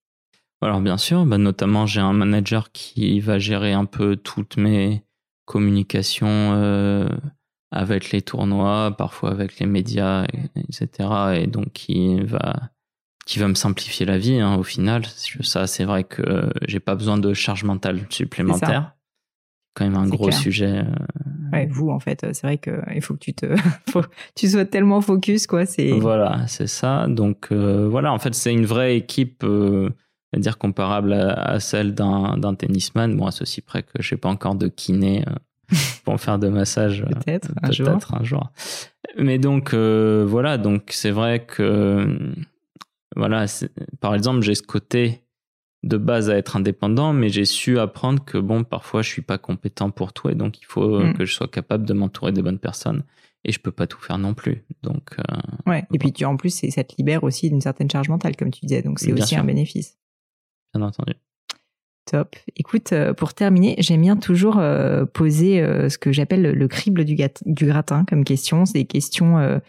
[0.60, 5.04] Alors bien sûr, bah, notamment j'ai un manager qui va gérer un peu toutes mes
[5.44, 7.08] communication euh,
[7.70, 10.26] avec les tournois, parfois avec les médias,
[10.56, 11.08] etc.
[11.36, 12.70] Et donc qui va
[13.26, 15.04] qui va me simplifier la vie hein, au final.
[15.40, 18.94] Ça, c'est vrai que j'ai pas besoin de charge mentale supplémentaire.
[19.74, 20.84] Quand même un gros sujet.
[20.84, 21.50] Euh.
[21.52, 23.46] Ouais, vous en fait, c'est vrai qu'il faut que tu te,
[24.36, 25.66] tu sois tellement focus quoi.
[25.66, 27.06] C'est voilà, c'est ça.
[27.08, 29.44] Donc euh, voilà, en fait, c'est une vraie équipe
[30.38, 33.16] dire comparable à, celle d'un tennisman.
[33.16, 36.48] Bon, à ceci près que je n'ai pas encore de kiné euh, pour faire de
[36.48, 37.02] massage.
[37.02, 37.98] Euh, peut-être un, jour.
[38.12, 38.50] un jour.
[39.18, 42.18] Mais donc, euh, voilà, donc c'est vrai que,
[43.16, 43.46] voilà,
[44.00, 45.20] par exemple, j'ai ce côté
[45.82, 49.36] de base à être indépendant, mais j'ai su apprendre que, bon, parfois, je suis pas
[49.36, 51.12] compétent pour tout et donc il faut mm.
[51.12, 53.02] que je sois capable de m'entourer des bonnes personnes
[53.44, 54.64] et je peux pas tout faire non plus.
[54.82, 55.16] Donc,
[55.66, 55.84] ouais.
[55.92, 58.64] Et puis tu en plus, ça te libère aussi d'une certaine charge mentale, comme tu
[58.64, 58.80] disais.
[58.80, 59.98] Donc c'est aussi un bénéfice
[60.74, 61.14] bien entendu.
[62.06, 62.36] Top.
[62.56, 67.04] Écoute, euh, pour terminer, j'aime bien toujours euh, poser euh, ce que j'appelle le crible
[67.04, 68.66] du, gratin comme question.
[68.66, 69.60] C'est des questions,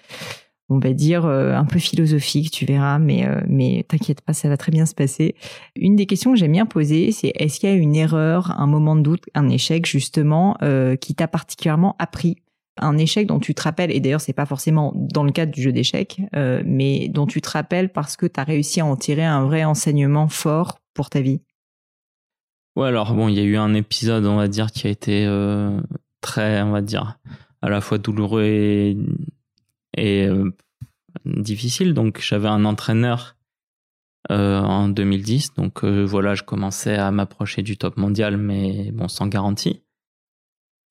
[0.67, 4.71] on va dire, un peu philosophiques, tu verras, mais, mais t'inquiète pas, ça va très
[4.71, 5.35] bien se passer.
[5.77, 8.67] Une des questions que j'aime bien poser, c'est est-ce qu'il y a une erreur, un
[8.67, 10.57] moment de doute, un échec justement,
[10.99, 12.37] qui t'a particulièrement appris?
[12.77, 15.61] Un échec dont tu te rappelles, et d'ailleurs c'est pas forcément dans le cadre du
[15.61, 19.23] jeu d'échecs, mais dont tu te rappelles parce que tu as réussi à en tirer
[19.23, 21.41] un vrai enseignement fort pour ta vie?
[22.75, 25.25] Ouais, alors bon, il y a eu un épisode, on va dire, qui a été
[25.25, 25.79] euh,
[26.21, 27.19] très, on va dire,
[27.61, 28.97] à la fois douloureux et,
[30.27, 30.51] euh,
[31.25, 31.93] difficile.
[31.93, 33.37] Donc, j'avais un entraîneur
[34.29, 35.53] euh, en 2010.
[35.53, 39.83] Donc, voilà, je commençais à m'approcher du top mondial, mais bon, sans garantie.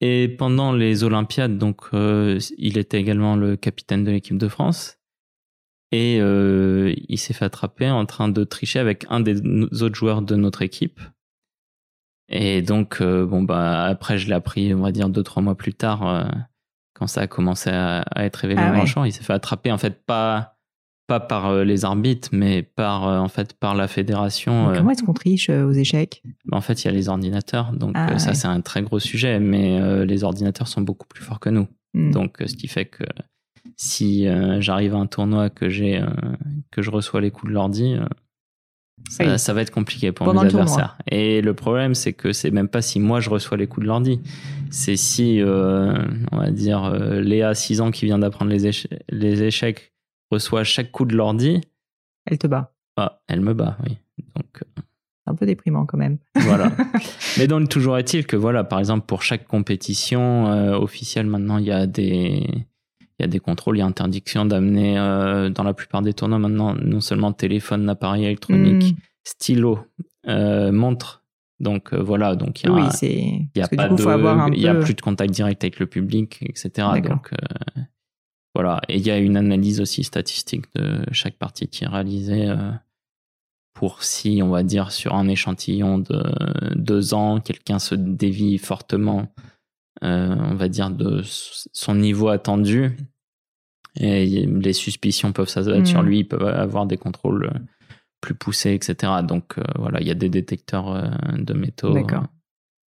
[0.00, 4.98] Et pendant les Olympiades, donc, il était également le capitaine de l'équipe de France.
[5.94, 9.40] Et euh, il s'est fait attraper en train de tricher avec un des
[9.80, 11.00] autres joueurs de notre équipe.
[12.28, 15.54] Et donc, euh, bon, bah, après, je l'ai appris, on va dire, deux, trois mois
[15.54, 16.24] plus tard, euh,
[16.94, 19.04] quand ça a commencé à, être révélé ah en champ.
[19.04, 20.56] Il s'est fait attraper, en fait, pas,
[21.06, 24.72] pas par les arbitres, mais par, en fait, par la fédération.
[24.74, 26.24] comment est-ce qu'on triche aux échecs?
[26.50, 27.70] En fait, il y a les ordinateurs.
[27.70, 31.38] Donc, ah ça, c'est un très gros sujet, mais les ordinateurs sont beaucoup plus forts
[31.38, 31.68] que nous.
[31.92, 32.10] Hmm.
[32.10, 33.04] Donc, ce qui fait que
[33.76, 36.06] si euh, j'arrive à un tournoi que j'ai euh,
[36.70, 40.96] que je reçois les coups de l'ordi euh, ça, va être compliqué pour mes adversaires
[41.10, 43.88] et le problème c'est que c'est même pas si moi je reçois les coups de
[43.88, 44.20] l'ordi
[44.70, 48.70] c'est si on va dire Léa 6 ans qui vient d'apprendre les,
[49.10, 49.92] les échecs
[50.30, 51.60] reçoit chaque coup de l'ordi
[52.26, 53.98] elle te bat Ah, elle me bat, oui.
[54.34, 54.64] Donc,
[55.26, 56.18] un peu déprimant quand même.
[56.34, 56.72] Voilà.
[57.38, 61.72] Mais donc, toujours est-il que, voilà, par exemple, pour chaque compétition officielle, maintenant, il y
[61.72, 62.66] a des.
[63.18, 64.96] Il y a des contrôles, il y a interdiction d'amener
[65.54, 69.00] dans la plupart des tournois maintenant non seulement téléphone, appareil électronique, hmm.
[69.24, 69.78] stylo,
[70.26, 71.24] montre
[71.60, 74.68] donc euh, voilà, donc il y a, oui, il y a pas de, il y
[74.68, 76.88] a plus de contact direct avec le public, etc.
[77.02, 77.82] Donc euh,
[78.54, 82.48] voilà, et il y a une analyse aussi statistique de chaque partie qui est réalisée
[82.48, 82.72] euh,
[83.72, 86.22] pour si on va dire sur un échantillon de
[86.74, 89.32] deux ans, quelqu'un se dévie fortement,
[90.02, 92.96] on va dire de son niveau attendu,
[93.96, 96.06] et les suspicions peuvent s'abattre sur hmm.
[96.06, 97.50] lui, ils peuvent avoir des contrôles
[98.24, 99.12] plus poussé, etc.
[99.22, 101.92] Donc euh, voilà, il y a des détecteurs euh, de métaux.
[101.92, 102.24] D'accord.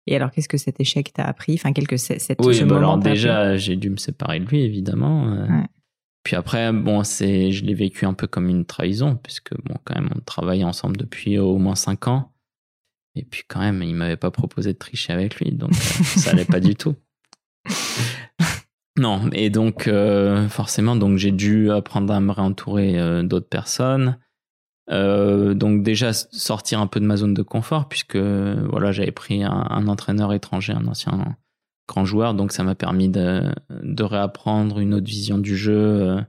[0.05, 1.53] Et alors, qu'est-ce que cet échec t'a appris?
[1.55, 5.29] Enfin, quelque cette Oui, bah alors déjà, j'ai dû me séparer de lui, évidemment.
[5.29, 5.47] Euh.
[6.23, 9.95] Puis après, bon, c'est, je l'ai vécu un peu comme une trahison, puisque bon, quand
[9.95, 12.32] même, on travaillait ensemble depuis au moins cinq ans.
[13.15, 16.45] Et puis quand même, il m'avait pas proposé de tricher avec lui, donc ça allait
[16.45, 16.95] pas du tout.
[18.97, 19.89] Non, et donc
[20.49, 24.17] forcément, donc j'ai dû apprendre à me réentourer d'autres personnes.
[24.89, 29.41] Euh, donc déjà sortir un peu de ma zone de confort puisque voilà j'avais pris
[29.43, 31.37] un, entraîneur étranger, un ancien
[31.87, 36.21] grand joueur, donc ça m'a permis de, de, réapprendre une autre vision du jeu euh,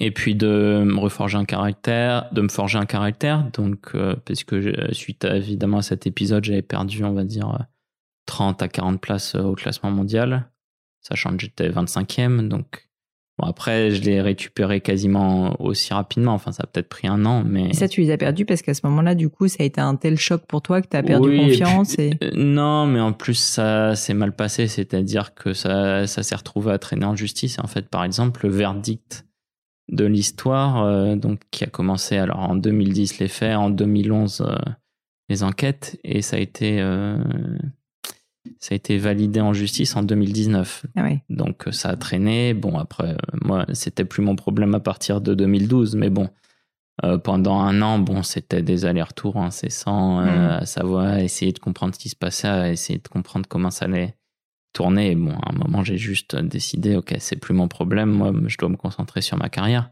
[0.00, 3.50] et puis de me reforger un caractère, de me forger un caractère.
[3.52, 7.66] Donc euh, parce que suite évidemment à cet épisode, j'avais perdu on va dire
[8.26, 10.50] 30 à 40 places au classement mondial,
[11.00, 12.88] sachant que j'étais 25e, donc
[13.38, 16.34] Bon, après, je l'ai récupéré quasiment aussi rapidement.
[16.34, 17.70] Enfin, ça a peut-être pris un an, mais.
[17.70, 19.80] Et ça, tu les as perdus parce qu'à ce moment-là, du coup, ça a été
[19.80, 21.98] un tel choc pour toi que tu as perdu confiance.
[21.98, 24.66] Et, euh, Non, mais en plus, ça s'est mal passé.
[24.66, 27.58] C'est-à-dire que ça, ça s'est retrouvé à traîner en justice.
[27.58, 29.24] En fait, par exemple, le verdict
[29.88, 34.56] de l'histoire, euh, donc, qui a commencé alors en 2010 les faits, en 2011 euh,
[35.28, 36.80] les enquêtes, et ça a été
[38.58, 40.86] ça a été validé en justice en 2019.
[40.96, 42.54] Ah Donc euh, ça a traîné.
[42.54, 46.28] Bon, après, euh, moi, c'était plus mon problème à partir de 2012, mais bon,
[47.04, 50.28] euh, pendant un an, bon, c'était des allers-retours incessants mm.
[50.28, 53.86] à savoir, essayer de comprendre ce qui se passait, à essayer de comprendre comment ça
[53.86, 54.14] allait
[54.72, 55.12] tourner.
[55.12, 58.56] Et bon, à un moment, j'ai juste décidé, ok, c'est plus mon problème, moi, je
[58.58, 59.90] dois me concentrer sur ma carrière.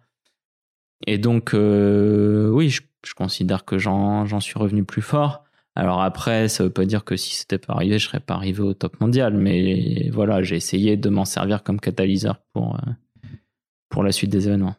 [1.06, 2.82] Et donc, oui, je,
[3.14, 5.44] considère que j'en suis revenu plus fort.
[5.76, 8.60] Alors après, ça veut pas dire que si c'était pas arrivé, je serais pas arrivé
[8.60, 13.28] au top mondial, mais voilà, j'ai essayé de m'en servir comme catalyseur pour, euh,
[13.88, 14.74] pour la suite des événements.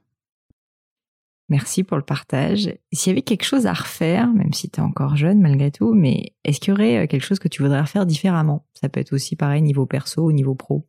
[1.52, 2.74] Merci pour le partage.
[2.94, 5.94] S'il y avait quelque chose à refaire, même si tu es encore jeune malgré tout,
[5.94, 8.66] mais est-ce qu'il y aurait euh, quelque chose que tu voudrais refaire différemment?
[8.74, 10.88] Ça peut être aussi pareil niveau perso ou niveau pro.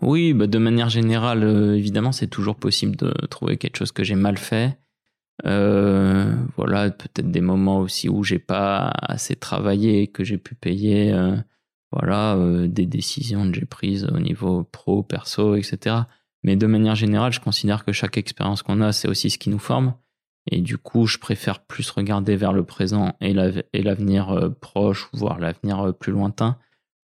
[0.00, 4.04] Oui, bah de manière générale, euh, évidemment, c'est toujours possible de trouver quelque chose que
[4.04, 4.78] j'ai mal fait.
[5.44, 11.14] Euh, voilà, peut-être des moments aussi où j'ai pas assez travaillé, que j'ai pu payer,
[11.90, 12.38] voilà,
[12.68, 16.04] des décisions que j'ai prises au niveau pro, perso, etc.
[16.42, 19.50] Mais de manière générale, je considère que chaque expérience qu'on a, c'est aussi ce qui
[19.50, 19.94] nous forme.
[20.50, 25.94] Et du coup, je préfère plus regarder vers le présent et l'avenir proche, voire l'avenir
[25.94, 26.56] plus lointain,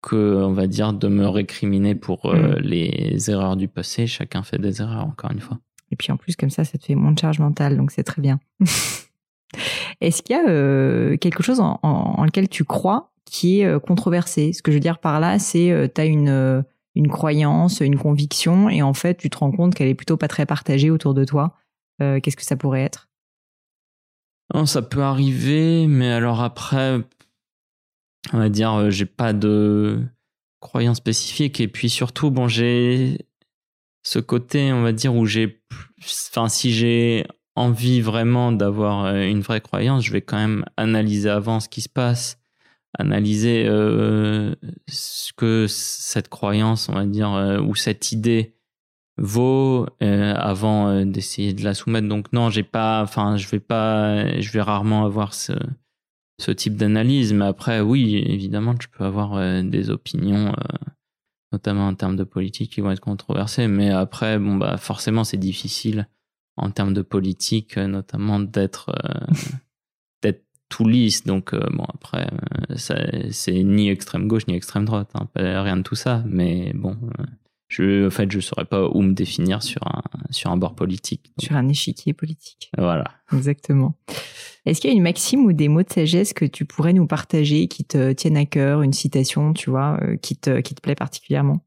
[0.00, 2.54] que, on va dire, de me récriminer pour mmh.
[2.60, 4.06] les erreurs du passé.
[4.06, 5.58] Chacun fait des erreurs, encore une fois.
[5.90, 8.02] Et puis en plus, comme ça, ça te fait moins de charge mentale, donc c'est
[8.02, 8.40] très bien.
[10.00, 14.52] Est-ce qu'il y a euh, quelque chose en, lequel tu crois qui est euh, controversé?
[14.52, 16.64] Ce que je veux dire par là, c'est euh, tu as une,
[16.96, 20.26] une croyance, une conviction, et en fait, tu te rends compte qu'elle est plutôt pas
[20.26, 21.54] très partagée autour de toi.
[22.00, 23.08] Qu'est-ce que ça pourrait être?
[24.64, 27.00] Ça peut arriver, mais alors après,
[28.32, 30.02] on va dire, j'ai pas de
[30.60, 33.18] croyance spécifique, et puis surtout, bon, j'ai
[34.02, 35.60] ce côté, on va dire, où j'ai,
[36.00, 37.26] enfin, si j'ai
[37.56, 41.80] envie vraiment d'avoir euh, une vraie croyance, je vais quand même analyser avant ce qui
[41.80, 42.38] se passe,
[42.98, 44.54] analyser euh,
[44.88, 48.54] ce que cette croyance, on va dire, euh, ou cette idée
[49.18, 52.06] vaut avant d'essayer de la soumettre.
[52.06, 55.54] Donc non, j'ai pas, enfin, je vais pas, je vais rarement avoir ce,
[56.38, 57.32] ce type d'analyse.
[57.32, 60.52] Mais après, oui, évidemment, je peux avoir des opinions
[61.52, 63.68] notamment en termes de politique, qui vont être controversés.
[63.68, 66.08] Mais après, bon, bah, forcément, c'est difficile
[66.56, 68.90] en termes de politique, euh, notamment euh, d'être
[70.68, 71.24] tout lisse.
[71.24, 72.28] Donc, euh, bon, après,
[72.76, 76.22] c'est ni extrême gauche ni extrême droite, hein, rien de tout ça.
[76.26, 76.96] Mais bon,
[77.68, 81.32] je, en fait, je saurais pas où me définir sur un, sur un bord politique.
[81.38, 82.70] Sur un échiquier politique.
[82.76, 83.04] Voilà.
[83.32, 83.94] Exactement.
[84.66, 87.06] Est-ce qu'il y a une maxime ou des mots de sagesse que tu pourrais nous
[87.06, 90.80] partager qui te tiennent à cœur, une citation, tu vois, euh, qui te, qui te
[90.80, 91.64] plaît particulièrement?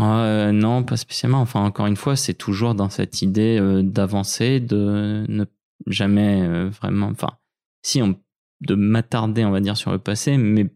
[0.00, 1.40] Euh, non, pas spécialement.
[1.40, 5.44] Enfin, encore une fois, c'est toujours dans cette idée euh, d'avancer, de ne
[5.86, 7.06] jamais euh, vraiment.
[7.08, 7.38] Enfin,
[7.82, 8.18] si on
[8.60, 10.66] de m'attarder, on va dire, sur le passé, mais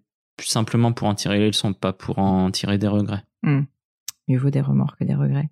[0.40, 3.22] simplement pour en tirer les leçons, pas pour en tirer des regrets.
[3.42, 3.62] Hmm.
[4.28, 5.48] Mieux vaut des remords que des regrets.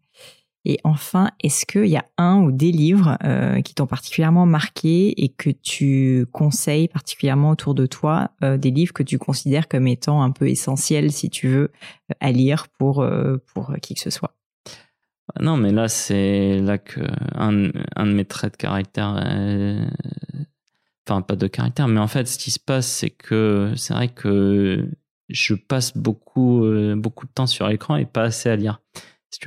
[0.64, 5.22] Et enfin, est-ce qu'il y a un ou des livres euh, qui t'ont particulièrement marqué
[5.22, 9.86] et que tu conseilles particulièrement autour de toi, euh, des livres que tu considères comme
[9.86, 11.70] étant un peu essentiels, si tu veux,
[12.18, 13.06] à lire pour,
[13.52, 14.34] pour qui que ce soit?
[15.40, 17.00] Non, mais là, c'est là que
[17.34, 19.14] un, un, de mes traits de caractère,
[21.06, 24.08] enfin pas de caractère, mais en fait, ce qui se passe, c'est que c'est vrai
[24.08, 24.86] que
[25.28, 26.62] je passe beaucoup,
[26.96, 28.80] beaucoup de temps sur l'écran et pas assez à lire.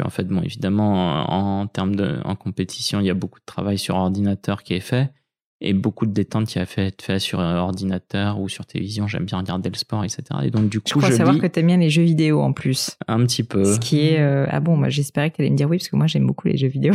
[0.03, 3.78] En fait, bon, évidemment, en, termes de en compétition, il y a beaucoup de travail
[3.78, 5.11] sur ordinateur qui est fait
[5.60, 9.08] et beaucoup de détente qui a fait être fait sur ordinateur ou sur télévision.
[9.08, 10.24] J'aime bien regarder le sport, etc.
[10.43, 12.53] Et donc du coup, je crois savoir que tu aimes bien les jeux vidéo en
[12.53, 12.97] plus.
[13.08, 13.64] Un petit peu.
[13.66, 15.89] Ce qui est euh, ah bon, moi j'espérais que tu allais me dire oui parce
[15.89, 16.93] que moi j'aime beaucoup les jeux vidéo.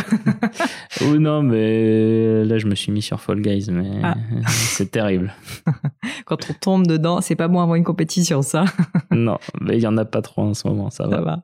[1.03, 4.17] oh non, mais là je me suis mis sur Fall Guys, mais ah.
[4.49, 5.35] c'est terrible.
[6.25, 8.65] Quand on tombe dedans, c'est pas bon avant une compétition, ça.
[9.11, 11.21] non, mais il y en a pas trop en ce moment, ça, ça va.
[11.21, 11.43] va.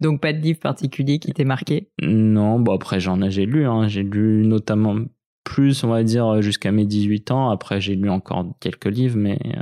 [0.00, 1.88] donc pas de livre particulier qui t'ait marqué?
[2.02, 3.88] Non, bon après j'en ai j'ai lu, hein.
[3.88, 4.96] j'ai lu notamment
[5.44, 7.50] plus, on va dire, jusqu'à mes 18 ans.
[7.50, 9.60] Après, j'ai lu encore quelques livres, mais euh,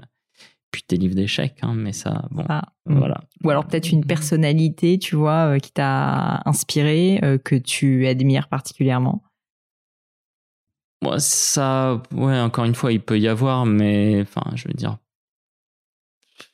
[0.72, 2.98] puis des livres d'échecs, hein, mais ça, bon, ah, mm.
[2.98, 3.20] voilà.
[3.44, 8.48] Ou alors peut-être une personnalité, tu vois, euh, qui t'a inspiré, euh, que tu admires
[8.48, 9.22] particulièrement.
[11.02, 14.98] Moi, ça, ouais, encore une fois, il peut y avoir, mais enfin, je veux dire,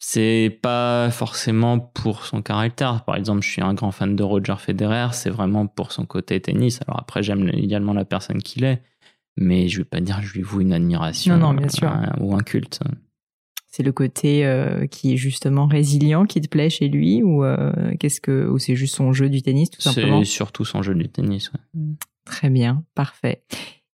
[0.00, 3.04] c'est pas forcément pour son caractère.
[3.04, 6.40] Par exemple, je suis un grand fan de Roger Federer, c'est vraiment pour son côté
[6.40, 6.80] tennis.
[6.86, 8.82] Alors après, j'aime également la personne qu'il est,
[9.40, 11.90] mais je vais pas dire que je lui voue une admiration non, non, bien sûr.
[12.20, 12.80] ou un culte.
[13.70, 17.70] C'est le côté euh, qui est justement résilient qui te plaît chez lui ou euh,
[18.00, 20.24] qu'est-ce que ou c'est juste son jeu du tennis tout simplement?
[20.24, 21.52] C'est surtout son jeu du tennis.
[21.74, 21.92] Mm.
[22.24, 23.42] Très bien, parfait.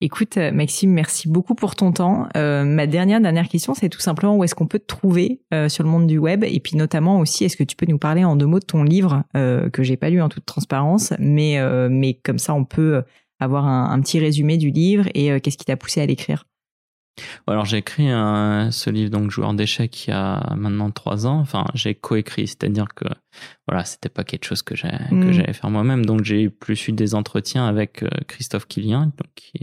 [0.03, 2.28] Écoute, euh, Maxime, merci beaucoup pour ton temps.
[2.34, 5.90] ma dernière dernière question, c'est tout simplement où est-ce qu'on peut te trouver sur le
[5.90, 8.47] monde du web, et puis notamment aussi, est-ce que tu peux nous parler en deux
[8.47, 12.53] mots de ton livre que j'ai pas lu en toute transparence, mais mais comme ça,
[12.53, 13.03] on peut
[13.43, 16.45] avoir un, petit résumé du livre et euh, qu'est-ce qui t'a poussé à l'écrire?
[17.47, 21.40] Alors j'ai écrit ce livre donc joueur d'échecs il y a maintenant trois ans.
[21.40, 23.05] Enfin j'ai coécrit, c'est-à-dire que
[23.68, 25.32] voilà c'était pas quelque chose que j'allais mm.
[25.32, 26.07] j'allais faire moi-même.
[26.07, 29.61] Donc j'ai plus eu des entretiens avec euh, Christophe Killian donc, qui,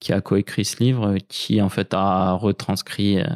[0.00, 3.26] qui a coécrit ce livre, qui en fait a retranscrit euh,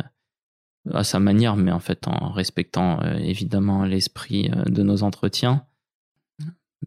[0.93, 5.65] à sa manière, mais en fait en respectant évidemment l'esprit de nos entretiens.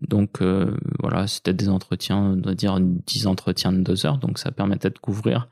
[0.01, 4.39] Donc euh, voilà, c'était des entretiens, on doit dire 10 entretiens de 2 heures, donc
[4.39, 5.47] ça permettait de couvrir.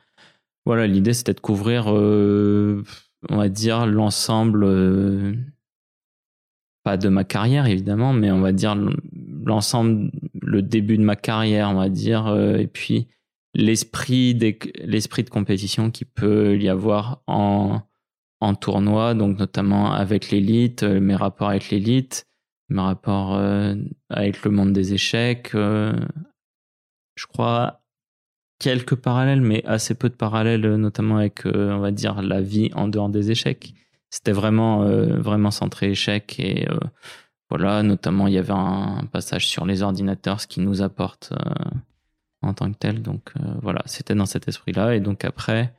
[0.65, 2.83] Voilà, l'idée c'était de couvrir, euh,
[3.29, 5.33] on va dire, l'ensemble, euh,
[6.83, 8.75] pas de ma carrière évidemment, mais on va dire
[9.45, 13.07] l'ensemble, le début de ma carrière, on va dire, et puis
[13.53, 14.33] l'esprit
[14.83, 17.81] l'esprit de compétition qui peut y avoir en,
[18.39, 22.28] en tournoi, donc notamment avec l'élite, mes rapports avec l'élite,
[22.69, 23.75] mes rapports euh,
[24.09, 25.51] avec le monde des échecs.
[25.55, 25.93] Euh,
[27.15, 27.81] je crois
[28.59, 32.71] quelques parallèles, mais assez peu de parallèles, notamment avec, euh, on va dire, la vie
[32.73, 33.73] en dehors des échecs.
[34.09, 34.85] C'était vraiment,
[35.19, 36.67] vraiment centré échecs et
[37.51, 41.31] voilà, notamment il y avait un passage sur les ordinateurs, ce qui nous apporte
[42.41, 43.03] en tant que tel.
[43.03, 44.95] Donc voilà, c'était dans cet esprit-là.
[44.95, 45.78] Et donc après, euh,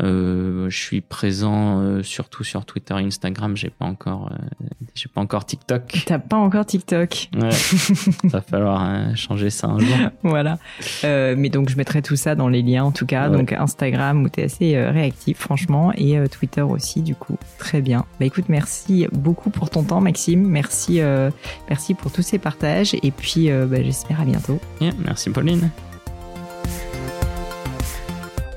[0.00, 3.56] je suis présent euh, surtout sur Twitter et Instagram.
[3.56, 6.04] J'ai pas encore, euh, j'ai pas encore TikTok.
[6.06, 7.28] T'as pas encore TikTok.
[7.36, 7.50] Ouais.
[8.24, 9.96] va falloir changer ça un jour.
[10.22, 10.58] voilà.
[11.02, 13.28] mais donc je mettrai tout ça dans les liens en tout cas.
[13.28, 17.36] Donc Instagram où t'es assez réactif franchement et Twitter aussi du coup.
[17.58, 18.04] Très bien.
[18.20, 20.46] Bah écoute, merci beaucoup pour ton temps Maxime.
[20.46, 21.00] Merci,
[21.68, 24.60] merci pour tous ces partages et puis bah, j'espère à bientôt.
[25.04, 25.70] merci Pauline.